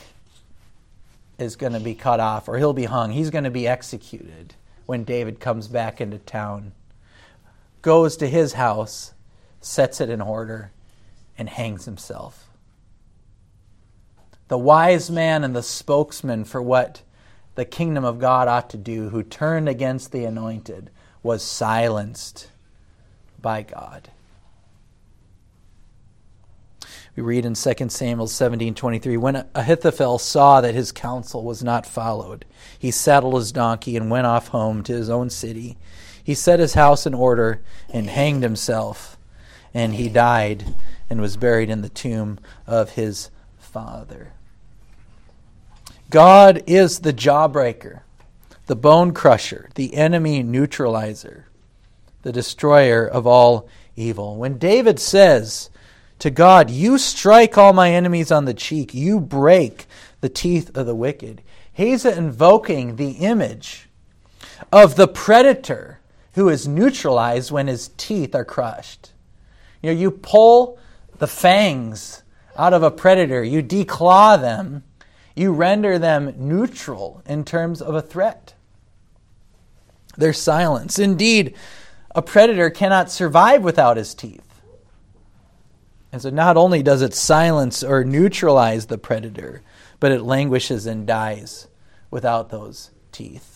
is 1.37 1.55
going 1.55 1.73
to 1.73 1.79
be 1.79 1.93
cut 1.93 2.19
off 2.19 2.47
or 2.47 2.57
he'll 2.57 2.73
be 2.73 2.85
hung, 2.85 3.11
he's 3.11 3.29
going 3.29 3.43
to 3.43 3.51
be 3.51 3.67
executed 3.67 4.55
when 4.85 5.03
David 5.03 5.39
comes 5.39 5.67
back 5.67 6.01
into 6.01 6.17
town, 6.17 6.71
goes 7.85 8.17
to 8.17 8.27
his 8.27 8.53
house, 8.53 9.13
sets 9.61 10.01
it 10.01 10.09
in 10.09 10.19
order, 10.19 10.71
and 11.37 11.47
hangs 11.47 11.85
himself. 11.85 12.49
The 14.47 14.57
wise 14.57 15.11
man 15.11 15.43
and 15.43 15.55
the 15.55 15.61
spokesman 15.61 16.45
for 16.45 16.63
what 16.63 17.03
the 17.53 17.63
kingdom 17.63 18.03
of 18.03 18.17
God 18.17 18.47
ought 18.47 18.71
to 18.71 18.77
do, 18.77 19.09
who 19.09 19.21
turned 19.21 19.69
against 19.69 20.11
the 20.11 20.25
anointed, 20.25 20.89
was 21.21 21.43
silenced 21.43 22.49
by 23.39 23.61
God. 23.61 24.09
We 27.15 27.21
read 27.21 27.45
in 27.45 27.53
2 27.53 27.91
Samuel 27.91 28.27
17:23 28.27 29.15
when 29.15 29.45
Ahithophel 29.53 30.17
saw 30.17 30.59
that 30.59 30.73
his 30.73 30.91
counsel 30.91 31.43
was 31.43 31.63
not 31.63 31.85
followed 31.85 32.45
he 32.77 32.91
saddled 32.91 33.35
his 33.35 33.51
donkey 33.51 33.95
and 33.95 34.09
went 34.09 34.27
off 34.27 34.49
home 34.49 34.83
to 34.83 34.93
his 34.93 35.09
own 35.09 35.29
city 35.29 35.77
he 36.25 36.33
set 36.33 36.59
his 36.59 36.73
house 36.73 37.05
in 37.05 37.13
order 37.13 37.61
and 37.89 38.09
hanged 38.09 38.43
himself 38.43 39.17
and 39.73 39.95
he 39.95 40.09
died 40.09 40.75
and 41.09 41.21
was 41.21 41.37
buried 41.37 41.69
in 41.69 41.81
the 41.81 41.89
tomb 41.89 42.39
of 42.67 42.91
his 42.91 43.29
father 43.57 44.33
God 46.09 46.63
is 46.67 46.99
the 46.99 47.13
jawbreaker 47.13 48.01
the 48.67 48.75
bone 48.75 49.13
crusher, 49.13 49.69
the 49.75 49.93
enemy 49.95 50.41
neutralizer, 50.41 51.45
the 52.23 52.31
destroyer 52.31 53.05
of 53.05 53.27
all 53.27 53.67
evil. 53.95 54.37
When 54.37 54.57
David 54.57 54.99
says 54.99 55.69
to 56.19 56.29
God, 56.29 56.69
You 56.69 56.97
strike 56.97 57.57
all 57.57 57.73
my 57.73 57.91
enemies 57.91 58.31
on 58.31 58.45
the 58.45 58.53
cheek, 58.53 58.93
you 58.93 59.19
break 59.19 59.85
the 60.21 60.29
teeth 60.29 60.75
of 60.75 60.85
the 60.85 60.95
wicked, 60.95 61.41
he's 61.71 62.05
invoking 62.05 62.95
the 62.95 63.11
image 63.11 63.87
of 64.71 64.95
the 64.95 65.07
predator 65.07 65.94
who 66.35 66.49
is 66.49 66.67
neutralized 66.67 67.51
when 67.51 67.67
his 67.67 67.89
teeth 67.97 68.35
are 68.35 68.45
crushed. 68.45 69.11
You 69.81 69.91
know, 69.93 69.99
you 69.99 70.11
pull 70.11 70.77
the 71.17 71.27
fangs 71.27 72.23
out 72.57 72.73
of 72.73 72.83
a 72.83 72.91
predator, 72.91 73.43
you 73.43 73.61
declaw 73.63 74.39
them, 74.39 74.83
you 75.35 75.51
render 75.51 75.99
them 75.99 76.33
neutral 76.37 77.21
in 77.25 77.43
terms 77.43 77.81
of 77.81 77.95
a 77.95 78.01
threat. 78.01 78.53
their 80.17 80.33
silence. 80.33 80.99
Indeed, 80.99 81.55
a 82.13 82.21
predator 82.21 82.69
cannot 82.69 83.11
survive 83.11 83.63
without 83.63 83.97
his 83.97 84.13
teeth. 84.13 84.61
And 86.11 86.21
so 86.21 86.29
not 86.29 86.55
only 86.55 86.81
does 86.81 87.01
it 87.01 87.13
silence 87.13 87.83
or 87.83 88.05
neutralize 88.05 88.85
the 88.85 88.97
predator, 88.97 89.61
but 89.99 90.11
it 90.11 90.21
languishes 90.21 90.85
and 90.85 91.05
dies 91.05 91.67
without 92.09 92.49
those 92.49 92.91
teeth. 93.11 93.54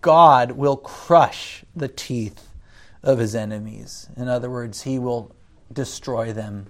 God 0.00 0.52
will 0.52 0.76
crush 0.76 1.64
the 1.74 1.88
teeth 1.88 2.48
of 3.02 3.18
his 3.18 3.34
enemies. 3.34 4.08
In 4.16 4.28
other 4.28 4.50
words, 4.50 4.82
he 4.82 4.98
will 4.98 5.34
destroy 5.72 6.32
them, 6.32 6.66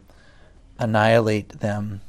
annihilate 0.79 1.61
them. 1.61 2.01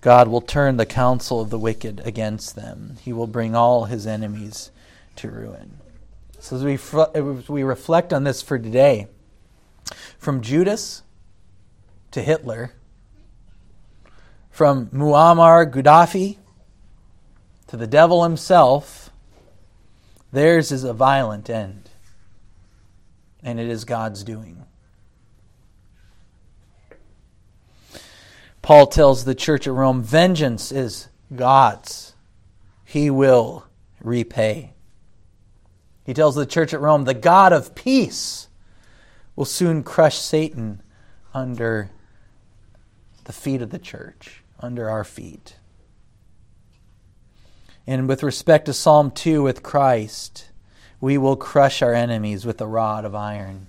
God 0.00 0.28
will 0.28 0.40
turn 0.40 0.76
the 0.76 0.86
counsel 0.86 1.40
of 1.40 1.50
the 1.50 1.58
wicked 1.58 2.00
against 2.04 2.54
them. 2.54 2.96
He 3.02 3.12
will 3.12 3.26
bring 3.26 3.54
all 3.54 3.84
his 3.84 4.06
enemies 4.06 4.70
to 5.16 5.30
ruin. 5.30 5.78
So 6.38 6.56
as 6.56 6.64
we, 6.64 6.74
as 7.14 7.48
we 7.48 7.62
reflect 7.62 8.12
on 8.12 8.24
this 8.24 8.40
for 8.40 8.58
today, 8.58 9.08
from 10.18 10.40
Judas 10.40 11.02
to 12.12 12.22
Hitler, 12.22 12.72
from 14.50 14.86
Muammar 14.88 15.70
Gaddafi 15.70 16.38
to 17.66 17.76
the 17.76 17.86
devil 17.86 18.24
himself, 18.24 18.99
theirs 20.32 20.72
is 20.72 20.84
a 20.84 20.92
violent 20.92 21.50
end, 21.50 21.90
and 23.42 23.58
it 23.58 23.68
is 23.68 23.84
God's 23.84 24.24
doing. 24.24 24.64
Paul 28.62 28.86
tells 28.86 29.24
the 29.24 29.34
church 29.34 29.66
at 29.66 29.72
Rome, 29.72 30.02
Vengeance 30.02 30.70
is 30.70 31.08
God's. 31.34 32.14
He 32.84 33.10
will 33.10 33.66
repay. 34.02 34.74
He 36.04 36.14
tells 36.14 36.34
the 36.34 36.46
church 36.46 36.74
at 36.74 36.80
Rome, 36.80 37.04
The 37.04 37.14
God 37.14 37.52
of 37.52 37.74
peace 37.74 38.48
will 39.36 39.44
soon 39.44 39.82
crush 39.82 40.18
Satan 40.18 40.82
under 41.32 41.90
the 43.24 43.32
feet 43.32 43.62
of 43.62 43.70
the 43.70 43.78
church, 43.78 44.42
under 44.58 44.90
our 44.90 45.04
feet. 45.04 45.56
And 47.86 48.08
with 48.08 48.22
respect 48.22 48.66
to 48.66 48.72
Psalm 48.72 49.10
2 49.10 49.42
with 49.42 49.62
Christ, 49.62 50.50
we 51.00 51.16
will 51.18 51.36
crush 51.36 51.82
our 51.82 51.94
enemies 51.94 52.44
with 52.44 52.60
a 52.60 52.66
rod 52.66 53.04
of 53.04 53.14
iron. 53.14 53.66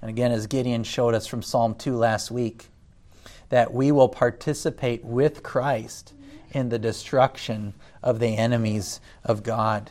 And 0.00 0.08
again, 0.08 0.32
as 0.32 0.46
Gideon 0.46 0.84
showed 0.84 1.14
us 1.14 1.26
from 1.26 1.42
Psalm 1.42 1.74
2 1.74 1.96
last 1.96 2.30
week, 2.30 2.68
that 3.50 3.72
we 3.72 3.92
will 3.92 4.08
participate 4.08 5.04
with 5.04 5.42
Christ 5.42 6.12
in 6.50 6.68
the 6.68 6.78
destruction 6.78 7.74
of 8.02 8.20
the 8.20 8.36
enemies 8.36 9.00
of 9.24 9.42
God. 9.42 9.90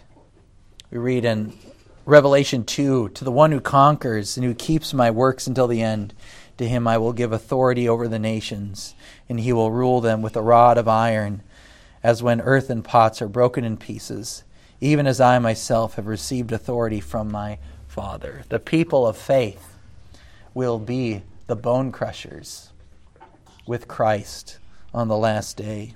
We 0.90 0.98
read 0.98 1.26
in 1.26 1.54
Revelation 2.06 2.64
2 2.64 3.10
To 3.10 3.24
the 3.24 3.32
one 3.32 3.52
who 3.52 3.60
conquers 3.60 4.38
and 4.38 4.46
who 4.46 4.54
keeps 4.54 4.94
my 4.94 5.12
works 5.12 5.46
until 5.46 5.68
the 5.68 5.82
end, 5.82 6.14
to 6.58 6.68
him 6.68 6.88
I 6.88 6.98
will 6.98 7.14
give 7.14 7.32
authority 7.32 7.88
over 7.88 8.08
the 8.08 8.20
nations, 8.20 8.96
and 9.30 9.40
he 9.40 9.54
will 9.54 9.72
rule 9.72 10.02
them 10.02 10.22
with 10.22 10.36
a 10.36 10.42
rod 10.42 10.78
of 10.78 10.88
iron, 10.88 11.44
as 12.04 12.24
when 12.24 12.42
earthen 12.42 12.84
pots 12.84 13.22
are 13.22 13.28
broken 13.28 13.64
in 13.64 13.78
pieces, 13.78 14.44
even 14.80 15.08
as 15.08 15.20
I 15.20 15.40
myself 15.40 15.96
have 15.96 16.08
received 16.08 16.52
authority 16.52 17.00
from 17.00 17.32
my 17.32 17.60
Father. 17.88 18.44
The 18.50 18.60
people 18.60 19.08
of 19.08 19.18
faith 19.18 19.76
will 20.54 20.80
be 20.80 21.24
the 21.48 21.56
bone 21.56 21.92
crushers 21.92 22.70
with 23.66 23.88
Christ 23.88 24.60
on 24.94 25.08
the 25.08 25.18
last 25.18 25.58
day. 25.58 25.96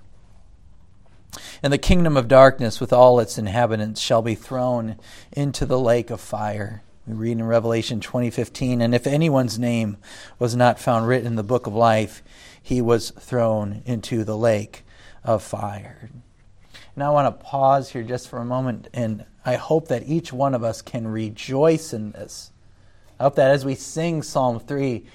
And 1.63 1.71
the 1.71 1.77
kingdom 1.77 2.17
of 2.17 2.27
darkness 2.27 2.81
with 2.81 2.91
all 2.91 3.19
its 3.19 3.37
inhabitants 3.37 4.01
shall 4.01 4.21
be 4.21 4.35
thrown 4.35 4.97
into 5.31 5.65
the 5.65 5.79
lake 5.79 6.09
of 6.09 6.19
fire. 6.19 6.83
We 7.07 7.13
read 7.13 7.39
in 7.39 7.45
Revelation 7.45 7.99
20:15, 7.99 8.81
and 8.81 8.93
if 8.93 9.07
anyone's 9.07 9.57
name 9.57 9.97
was 10.39 10.55
not 10.55 10.79
found 10.79 11.07
written 11.07 11.27
in 11.27 11.35
the 11.35 11.43
book 11.43 11.67
of 11.67 11.73
life, 11.73 12.21
he 12.61 12.81
was 12.81 13.11
thrown 13.11 13.81
into 13.85 14.23
the 14.23 14.37
lake 14.37 14.83
of 15.23 15.43
fire. 15.43 16.09
And 16.95 17.03
I 17.03 17.09
want 17.09 17.27
to 17.27 17.45
pause 17.45 17.91
here 17.91 18.03
just 18.03 18.27
for 18.27 18.39
a 18.39 18.45
moment, 18.45 18.87
and 18.93 19.25
I 19.45 19.55
hope 19.55 19.87
that 19.87 20.07
each 20.07 20.33
one 20.33 20.53
of 20.53 20.63
us 20.63 20.81
can 20.81 21.07
rejoice 21.07 21.93
in 21.93 22.11
this. 22.11 22.51
I 23.19 23.23
hope 23.23 23.35
that 23.35 23.51
as 23.51 23.63
we 23.63 23.75
sing 23.75 24.23
Psalm 24.23 24.59
3, 24.59 25.05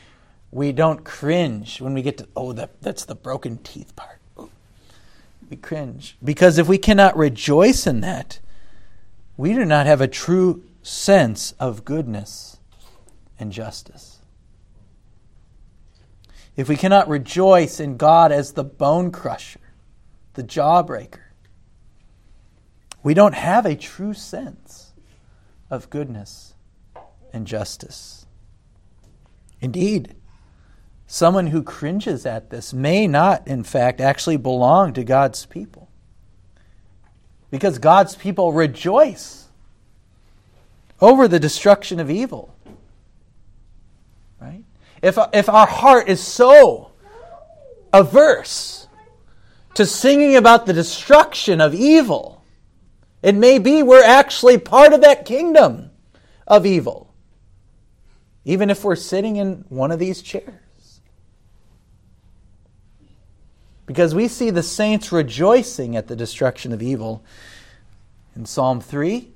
we 0.51 0.73
don't 0.73 1.05
cringe 1.05 1.81
when 1.81 1.93
we 1.93 2.03
get 2.03 2.19
to, 2.19 2.29
oh, 2.37 2.53
that, 2.53 2.81
that's 2.81 3.05
the 3.05 3.15
broken 3.15 3.59
teeth 3.59 3.95
part. 3.97 4.21
We 5.51 5.57
cringe. 5.57 6.17
Because 6.25 6.59
if 6.59 6.67
we 6.67 6.79
cannot 6.79 7.17
rejoice 7.17 7.87
in 7.87 8.01
that, 8.01 8.41
we 9.37 9.53
do 9.53 9.65
not 9.65 9.87
have 9.87 10.01
a 10.01 10.09
true 10.09 10.65
sense 10.83 11.53
of 11.61 11.85
goodness 11.85 12.59
and 13.39 13.53
justice. 13.53 14.21
If 16.57 16.69
we 16.69 16.77
cannot 16.77 17.09
rejoice 17.09 17.81
in 17.81 17.97
God 17.97 18.33
as 18.33 18.53
the 18.53 18.65
bone 18.65 19.13
crusher, 19.13 19.61
the 20.37 20.45
jawbreaker, 20.45 21.23
we 23.03 23.13
don't 23.13 23.35
have 23.35 23.67
a 23.67 23.75
true 23.75 24.15
sense 24.15 24.93
of 25.69 25.91
goodness 25.91 26.55
and 27.33 27.47
justice. 27.47 28.27
Indeed, 29.61 30.15
Someone 31.07 31.49
who 31.49 31.63
cringes 31.63 32.27
at 32.27 32.51
this 32.51 32.73
may 32.73 33.07
not, 33.07 33.47
in 33.47 33.63
fact, 33.63 34.01
actually 34.01 34.37
belong 34.37 34.93
to 34.95 35.05
God's 35.05 35.47
people. 35.47 35.89
Because 37.51 37.79
God's 37.79 38.17
people 38.17 38.53
rejoice 38.53 39.47
over 41.01 41.29
the 41.29 41.39
destruction 41.39 42.01
of 42.01 42.11
evil. 42.11 42.53
Right? 44.41 44.65
If, 45.01 45.17
if 45.33 45.49
our 45.49 45.67
heart 45.67 46.09
is 46.09 46.21
so 46.21 46.91
averse 47.93 48.76
to 49.77 49.87
singing 49.87 50.37
about 50.37 50.67
the 50.67 50.73
destruction 50.73 51.61
of 51.61 51.75
evil, 51.75 52.45
it 53.23 53.35
may 53.35 53.59
be 53.59 53.83
we're 53.83 54.05
actually 54.05 54.59
part 54.59 54.93
of 54.93 55.01
that 55.01 55.25
kingdom 55.25 55.91
of 56.47 56.67
evil, 56.67 57.15
even 58.45 58.69
if 58.69 58.85
we're 58.85 58.97
sitting 58.97 59.37
in 59.37 59.65
one 59.69 59.91
of 59.91 59.99
these 59.99 60.21
chairs. 60.21 60.53
because 63.87 64.15
we 64.15 64.27
see 64.29 64.51
the 64.51 64.63
saints 64.63 65.13
rejoicing 65.13 65.97
at 65.97 66.09
the 66.09 66.17
destruction 66.17 66.73
of 66.73 66.83
evil 66.83 67.25
in 68.35 68.45
Psalm 68.45 68.81
3, 68.81 69.31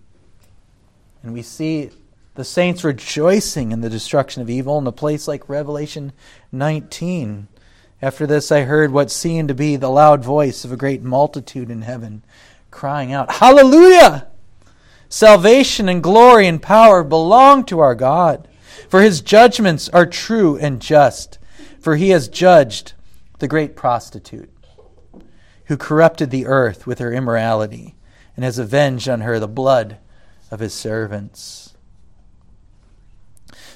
and 1.23 1.33
we 1.33 1.41
see 1.41 1.91
the 2.35 2.45
saints 2.45 2.83
rejoicing 2.83 3.73
in 3.73 3.81
the 3.81 3.89
destruction 3.89 4.43
of 4.43 4.51
evil 4.51 4.79
in 4.79 4.87
a 4.87 4.93
place 4.93 5.29
like 5.29 5.49
Revelation 5.49 6.13
19. 6.53 7.47
After 8.03 8.27
this, 8.27 8.51
I 8.51 8.63
heard 8.63 8.93
what 8.93 9.11
seemed 9.11 9.49
to 9.49 9.55
be 9.55 9.77
the 9.77 9.91
loud 9.91 10.25
voice 10.25 10.65
of 10.65 10.73
a 10.73 10.77
great 10.77 11.03
multitude 11.03 11.71
in 11.71 11.83
heaven, 11.83 12.23
crying 12.71 13.13
out, 13.13 13.33
Hallelujah! 13.33 14.27
Salvation 15.11 15.89
and 15.89 16.03
glory 16.03 16.47
and 16.47 16.63
power 16.63 17.05
belong 17.05 17.65
to 17.65 17.81
our 17.81 17.95
God, 17.95 18.49
for 18.89 19.03
his 19.03 19.21
judgments 19.21 19.89
are 19.91 20.07
true 20.07 20.57
and 20.57 20.81
just, 20.81 21.39
for 21.79 21.97
he 21.97 22.11
has 22.11 22.29
judged 22.29 22.95
the 23.39 23.49
great 23.49 23.77
prostitute, 23.77 24.51
who 25.67 25.77
corrupted 25.77 26.31
the 26.31 26.47
earth 26.47 26.87
with 26.87 27.01
her 27.01 27.13
immorality 27.13 27.97
and 28.35 28.45
has 28.45 28.59
avenged 28.59 29.09
on 29.09 29.21
her 29.21 29.39
the 29.39 29.49
blood 29.49 29.99
of 30.51 30.61
his 30.61 30.73
servants. 30.73 31.75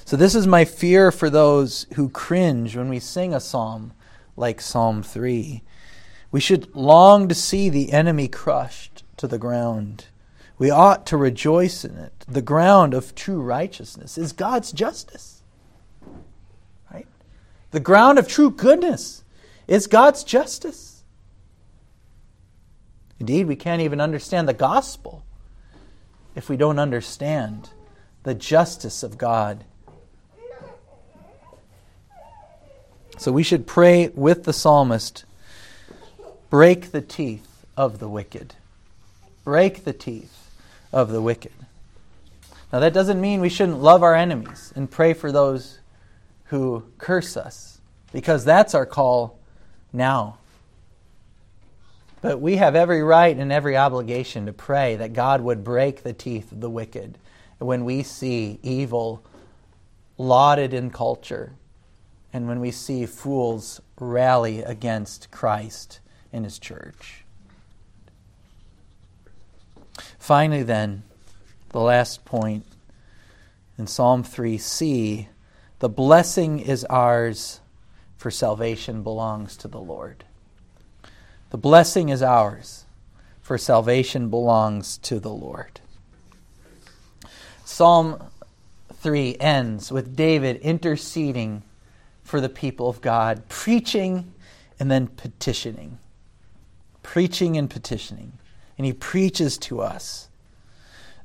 So, 0.03 0.15
this 0.15 0.33
is 0.33 0.47
my 0.47 0.65
fear 0.65 1.11
for 1.11 1.29
those 1.29 1.85
who 1.95 2.09
cringe 2.09 2.75
when 2.75 2.89
we 2.89 2.99
sing 2.99 3.33
a 3.33 3.39
psalm 3.39 3.93
like 4.35 4.61
Psalm 4.61 5.03
3. 5.03 5.61
We 6.31 6.39
should 6.39 6.75
long 6.75 7.27
to 7.29 7.35
see 7.35 7.69
the 7.69 7.93
enemy 7.93 8.27
crushed 8.27 9.03
to 9.17 9.27
the 9.27 9.37
ground. 9.37 10.05
We 10.57 10.69
ought 10.69 11.05
to 11.07 11.17
rejoice 11.17 11.85
in 11.85 11.97
it. 11.97 12.25
The 12.27 12.41
ground 12.41 12.93
of 12.93 13.15
true 13.15 13.41
righteousness 13.41 14.17
is 14.17 14.31
God's 14.31 14.71
justice. 14.71 15.43
Right? 16.91 17.07
The 17.71 17.79
ground 17.79 18.19
of 18.19 18.27
true 18.27 18.51
goodness 18.51 19.23
is 19.67 19.87
God's 19.87 20.23
justice. 20.23 21.03
Indeed, 23.19 23.47
we 23.47 23.55
can't 23.55 23.81
even 23.81 24.01
understand 24.01 24.47
the 24.47 24.53
gospel 24.53 25.23
if 26.35 26.49
we 26.49 26.57
don't 26.57 26.79
understand 26.79 27.69
the 28.23 28.33
justice 28.33 29.03
of 29.03 29.17
God. 29.17 29.63
So 33.17 33.31
we 33.31 33.43
should 33.43 33.65
pray 33.65 34.09
with 34.09 34.43
the 34.43 34.53
psalmist 34.53 35.25
break 36.49 36.91
the 36.91 37.01
teeth 37.01 37.65
of 37.75 37.99
the 37.99 38.07
wicked. 38.07 38.53
Break 39.43 39.83
the 39.83 39.93
teeth 39.93 40.51
of 40.91 41.11
the 41.11 41.21
wicked. 41.21 41.51
Now, 42.71 42.79
that 42.79 42.93
doesn't 42.93 43.21
mean 43.21 43.41
we 43.41 43.49
shouldn't 43.49 43.81
love 43.81 44.03
our 44.03 44.15
enemies 44.15 44.73
and 44.75 44.89
pray 44.89 45.13
for 45.13 45.31
those 45.31 45.79
who 46.45 46.83
curse 46.97 47.37
us, 47.37 47.79
because 48.11 48.45
that's 48.45 48.75
our 48.75 48.85
call 48.85 49.39
now. 49.93 50.37
But 52.21 52.41
we 52.41 52.57
have 52.57 52.75
every 52.75 53.01
right 53.01 53.35
and 53.35 53.51
every 53.51 53.77
obligation 53.77 54.45
to 54.45 54.53
pray 54.53 54.95
that 54.97 55.13
God 55.13 55.41
would 55.41 55.63
break 55.63 56.03
the 56.03 56.13
teeth 56.13 56.51
of 56.51 56.59
the 56.59 56.69
wicked 56.69 57.17
when 57.59 57.85
we 57.85 58.03
see 58.03 58.59
evil 58.61 59.23
lauded 60.17 60.73
in 60.73 60.89
culture 60.89 61.53
and 62.35 62.49
when 62.49 62.59
we 62.59 62.69
see 62.69 63.05
fools 63.05 63.79
rally 63.97 64.61
against 64.61 65.31
Christ 65.31 66.01
and 66.33 66.43
his 66.43 66.59
church. 66.59 67.23
Finally, 70.19 70.63
then, 70.63 71.03
the 71.69 71.79
last 71.79 72.25
point 72.25 72.65
in 73.77 73.87
Psalm 73.87 74.21
3c 74.21 75.27
the 75.79 75.87
blessing 75.87 76.59
is 76.59 76.83
ours, 76.89 77.61
for 78.17 78.29
salvation 78.29 79.01
belongs 79.01 79.55
to 79.55 79.69
the 79.69 79.79
Lord. 79.79 80.25
The 81.51 81.57
blessing 81.57 82.09
is 82.09 82.21
ours, 82.21 82.83
for 83.41 83.57
salvation 83.57 84.29
belongs 84.29 84.97
to 84.97 85.21
the 85.21 85.31
Lord. 85.31 85.79
Psalm 87.63 88.21
3 88.93 89.37
ends 89.39 89.89
with 89.89 90.17
David 90.17 90.57
interceding 90.57 91.63
for 92.25 92.41
the 92.41 92.49
people 92.49 92.89
of 92.89 92.99
God, 92.99 93.47
preaching 93.47 94.33
and 94.79 94.91
then 94.91 95.07
petitioning. 95.07 95.99
Preaching 97.03 97.55
and 97.55 97.69
petitioning. 97.69 98.33
And 98.77 98.85
he 98.85 98.91
preaches 98.91 99.57
to 99.59 99.79
us 99.79 100.27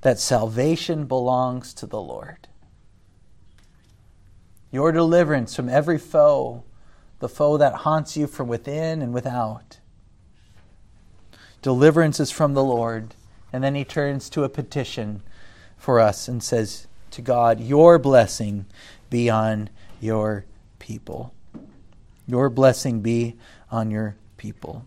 that 0.03 0.21
salvation 0.21 1.07
belongs 1.07 1.75
to 1.75 1.87
the 1.87 2.01
Lord. 2.01 2.47
Your 4.71 4.93
deliverance 4.93 5.57
from 5.57 5.69
every 5.69 5.99
foe, 5.99 6.63
the 7.19 7.29
foe 7.29 7.57
that 7.57 7.75
haunts 7.77 8.17
you 8.17 8.27
from 8.27 8.47
within 8.47 9.03
and 9.03 9.13
without. 9.13 9.81
Deliverance 11.63 12.21
is 12.21 12.31
from 12.31 12.53
the 12.53 12.63
Lord. 12.63 13.15
And 13.53 13.65
then 13.65 13.75
he 13.75 13.85
turns 13.85 14.31
to 14.31 14.45
a 14.45 14.49
petition 14.51 15.23
for 15.77 15.99
us 15.99 16.29
and 16.29 16.43
says 16.43 16.87
to 17.11 17.23
God, 17.23 17.59
Your 17.59 17.99
blessing 17.99 18.67
be 19.09 19.29
on 19.29 19.71
your 19.99 20.45
people. 20.91 21.33
Your 22.27 22.51
blessing 22.51 23.01
be 23.01 23.37
on 23.71 23.93
your 23.93 24.17
people. 24.37 24.85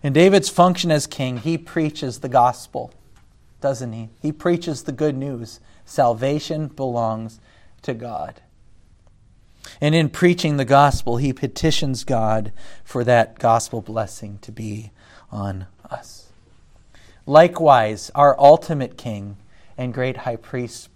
In 0.00 0.12
David's 0.12 0.48
function 0.48 0.92
as 0.92 1.08
king, 1.08 1.38
he 1.38 1.58
preaches 1.58 2.20
the 2.20 2.28
gospel, 2.28 2.92
doesn't 3.60 3.92
he? 3.92 4.10
He 4.20 4.30
preaches 4.30 4.84
the 4.84 4.92
good 4.92 5.16
news. 5.16 5.58
Salvation 5.84 6.68
belongs 6.68 7.40
to 7.82 7.92
God. 7.92 8.40
And 9.80 9.96
in 9.96 10.10
preaching 10.10 10.58
the 10.58 10.64
gospel, 10.64 11.16
he 11.16 11.32
petitions 11.32 12.04
God 12.04 12.52
for 12.84 13.02
that 13.02 13.40
gospel 13.40 13.80
blessing 13.80 14.38
to 14.42 14.52
be 14.52 14.92
on 15.32 15.66
us. 15.90 16.28
Likewise, 17.26 18.12
our 18.14 18.38
ultimate 18.38 18.96
king 18.96 19.38
and 19.76 19.92
great 19.92 20.18
high 20.18 20.36
priest 20.36 20.88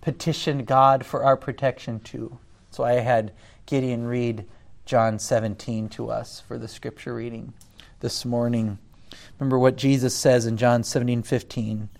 petitioned 0.00 0.66
God 0.66 1.06
for 1.06 1.22
our 1.22 1.36
protection 1.36 2.00
too. 2.00 2.40
So 2.72 2.82
I 2.82 2.94
had 2.94 3.32
Gideon 3.68 4.06
read 4.06 4.46
John 4.86 5.18
17 5.18 5.90
to 5.90 6.10
us 6.10 6.40
for 6.40 6.56
the 6.56 6.66
scripture 6.66 7.12
reading 7.12 7.52
this 8.00 8.24
morning. 8.24 8.78
Remember 9.38 9.58
what 9.58 9.76
Jesus 9.76 10.16
says 10.16 10.46
in 10.46 10.56
John 10.56 10.82
17 10.82 11.22
15. 11.22 11.90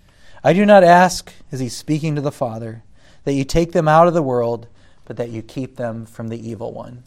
I 0.42 0.52
do 0.54 0.64
not 0.64 0.82
ask, 0.82 1.30
as 1.52 1.60
he's 1.60 1.76
speaking 1.76 2.14
to 2.14 2.22
the 2.22 2.32
Father, 2.32 2.84
that 3.24 3.34
you 3.34 3.44
take 3.44 3.72
them 3.72 3.86
out 3.86 4.08
of 4.08 4.14
the 4.14 4.22
world, 4.22 4.66
but 5.04 5.18
that 5.18 5.28
you 5.28 5.42
keep 5.42 5.76
them 5.76 6.06
from 6.06 6.28
the 6.28 6.48
evil 6.48 6.72
one. 6.72 7.04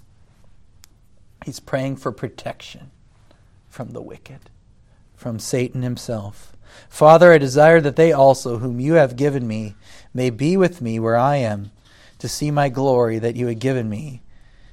He's 1.44 1.60
praying 1.60 1.96
for 1.96 2.12
protection 2.12 2.92
from 3.68 3.94
the 3.94 4.02
wicked, 4.04 4.52
from 5.16 5.40
Satan 5.40 5.82
himself. 5.82 6.56
Father, 6.88 7.34
I 7.34 7.40
desire 7.40 7.82
that 7.82 7.96
they 7.96 8.12
also, 8.12 8.60
whom 8.60 8.80
you 8.80 8.94
have 8.94 9.16
given 9.16 9.48
me, 9.48 9.74
may 10.14 10.30
be 10.30 10.56
with 10.56 10.84
me 10.84 11.00
where 11.00 11.18
I 11.18 11.38
am, 11.38 11.72
to 12.20 12.30
see 12.30 12.52
my 12.52 12.70
glory 12.70 13.18
that 13.18 13.36
you 13.36 13.48
had 13.48 13.58
given 13.58 13.90
me, 13.90 14.22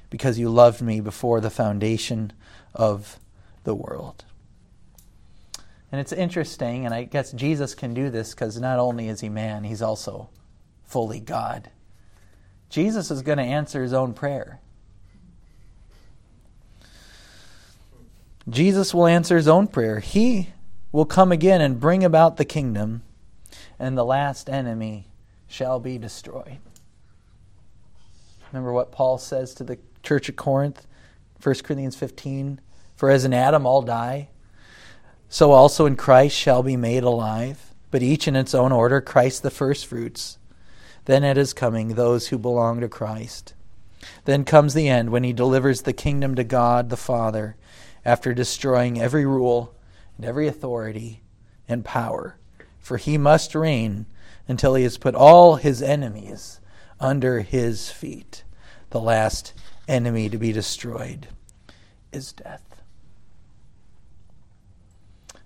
because 0.09 0.39
you 0.39 0.49
loved 0.49 0.81
me 0.81 1.01
before 1.01 1.39
the 1.39 1.49
foundation 1.49 2.33
of 2.73 3.19
the 3.63 3.75
world. 3.75 4.25
And 5.91 5.99
it's 5.99 6.13
interesting, 6.13 6.85
and 6.85 6.93
I 6.93 7.03
guess 7.03 7.31
Jesus 7.31 7.73
can 7.73 7.93
do 7.93 8.09
this 8.09 8.31
because 8.33 8.59
not 8.59 8.79
only 8.79 9.07
is 9.07 9.21
he 9.21 9.29
man, 9.29 9.63
he's 9.63 9.81
also 9.81 10.29
fully 10.85 11.19
God. 11.19 11.71
Jesus 12.69 13.09
is 13.09 13.23
going 13.23 13.39
to 13.39 13.43
answer 13.43 13.81
his 13.81 13.93
own 13.93 14.13
prayer. 14.13 14.59
Jesus 18.47 18.93
will 18.93 19.07
answer 19.07 19.35
his 19.35 19.47
own 19.47 19.67
prayer. 19.67 19.99
He 19.99 20.49
will 20.91 21.05
come 21.05 21.31
again 21.31 21.61
and 21.61 21.79
bring 21.79 22.03
about 22.03 22.37
the 22.37 22.45
kingdom, 22.45 23.03
and 23.79 23.97
the 23.97 24.05
last 24.05 24.49
enemy 24.49 25.07
shall 25.47 25.79
be 25.79 25.97
destroyed. 25.97 26.59
Remember 28.51 28.73
what 28.73 28.91
Paul 28.91 29.17
says 29.17 29.53
to 29.55 29.63
the 29.63 29.77
church 30.09 30.27
at 30.27 30.35
Corinth, 30.35 30.87
1 31.39 31.55
Corinthians 31.63 31.95
15 31.95 32.59
For 32.95 33.11
as 33.11 33.25
in 33.25 33.31
Adam 33.31 33.67
all 33.67 33.83
die, 33.83 34.29
so 35.29 35.51
also 35.51 35.85
in 35.85 35.95
Christ 35.95 36.35
shall 36.35 36.63
be 36.63 36.75
made 36.75 37.03
alive, 37.03 37.75
but 37.91 38.01
each 38.01 38.27
in 38.27 38.35
its 38.35 38.55
own 38.55 38.71
order, 38.71 39.01
Christ 39.01 39.43
the 39.43 39.51
firstfruits. 39.51 40.39
Then 41.05 41.23
at 41.23 41.37
his 41.37 41.53
coming, 41.53 41.89
those 41.89 42.29
who 42.29 42.39
belong 42.39 42.81
to 42.81 42.89
Christ. 42.89 43.53
Then 44.25 44.45
comes 44.45 44.73
the 44.73 44.89
end 44.89 45.11
when 45.11 45.23
he 45.23 45.31
delivers 45.31 45.83
the 45.83 45.93
kingdom 45.93 46.33
to 46.33 46.43
God 46.43 46.89
the 46.89 46.97
Father 46.97 47.55
after 48.03 48.33
destroying 48.33 48.99
every 48.99 49.27
rule 49.27 49.75
and 50.17 50.25
every 50.25 50.47
authority 50.47 51.21
and 51.67 51.85
power. 51.85 52.35
For 52.79 52.97
he 52.97 53.19
must 53.19 53.53
reign 53.53 54.07
until 54.47 54.73
he 54.73 54.81
has 54.85 54.97
put 54.97 55.13
all 55.13 55.57
his 55.57 55.83
enemies 55.83 56.59
under 56.99 57.41
his 57.41 57.91
feet. 57.91 58.43
The 58.89 58.99
last 58.99 59.53
enemy 59.89 60.29
to 60.29 60.37
be 60.37 60.51
destroyed 60.51 61.27
is 62.11 62.31
death. 62.33 62.81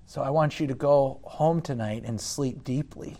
So 0.05 0.21
I 0.21 0.29
want 0.29 0.59
you 0.59 0.67
to 0.67 0.75
go 0.75 1.19
home 1.23 1.61
tonight 1.61 2.03
and 2.05 2.21
sleep 2.21 2.63
deeply 2.63 3.17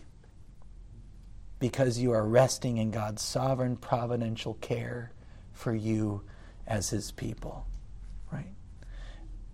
because 1.60 1.98
you 1.98 2.12
are 2.12 2.28
resting 2.28 2.78
in 2.78 2.92
God's 2.92 3.24
sovereign 3.24 3.78
providential 3.78 4.54
care 4.56 5.12
for 5.54 5.74
you 5.74 6.22
as 6.68 6.90
his 6.90 7.12
people 7.12 7.66
right? 8.34 8.48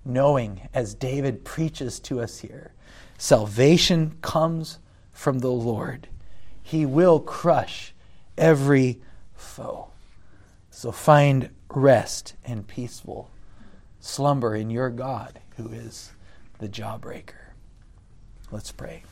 knowing, 0.05 0.67
as 0.73 0.93
David 0.93 1.43
preaches 1.43 1.99
to 2.01 2.21
us 2.21 2.39
here, 2.39 2.71
salvation 3.17 4.15
comes 4.21 4.79
from 5.11 5.39
the 5.39 5.51
Lord. 5.51 6.07
He 6.63 6.85
will 6.85 7.19
crush 7.19 7.93
every 8.37 9.01
foe. 9.35 9.89
So 10.71 10.91
find 10.91 11.49
rest 11.69 12.35
and 12.43 12.67
peaceful 12.67 13.29
slumber 13.99 14.55
in 14.55 14.69
your 14.69 14.89
God, 14.89 15.39
who 15.57 15.69
is 15.69 16.11
the 16.59 16.69
jawbreaker. 16.69 17.53
Let's 18.51 18.71
pray. 18.71 19.03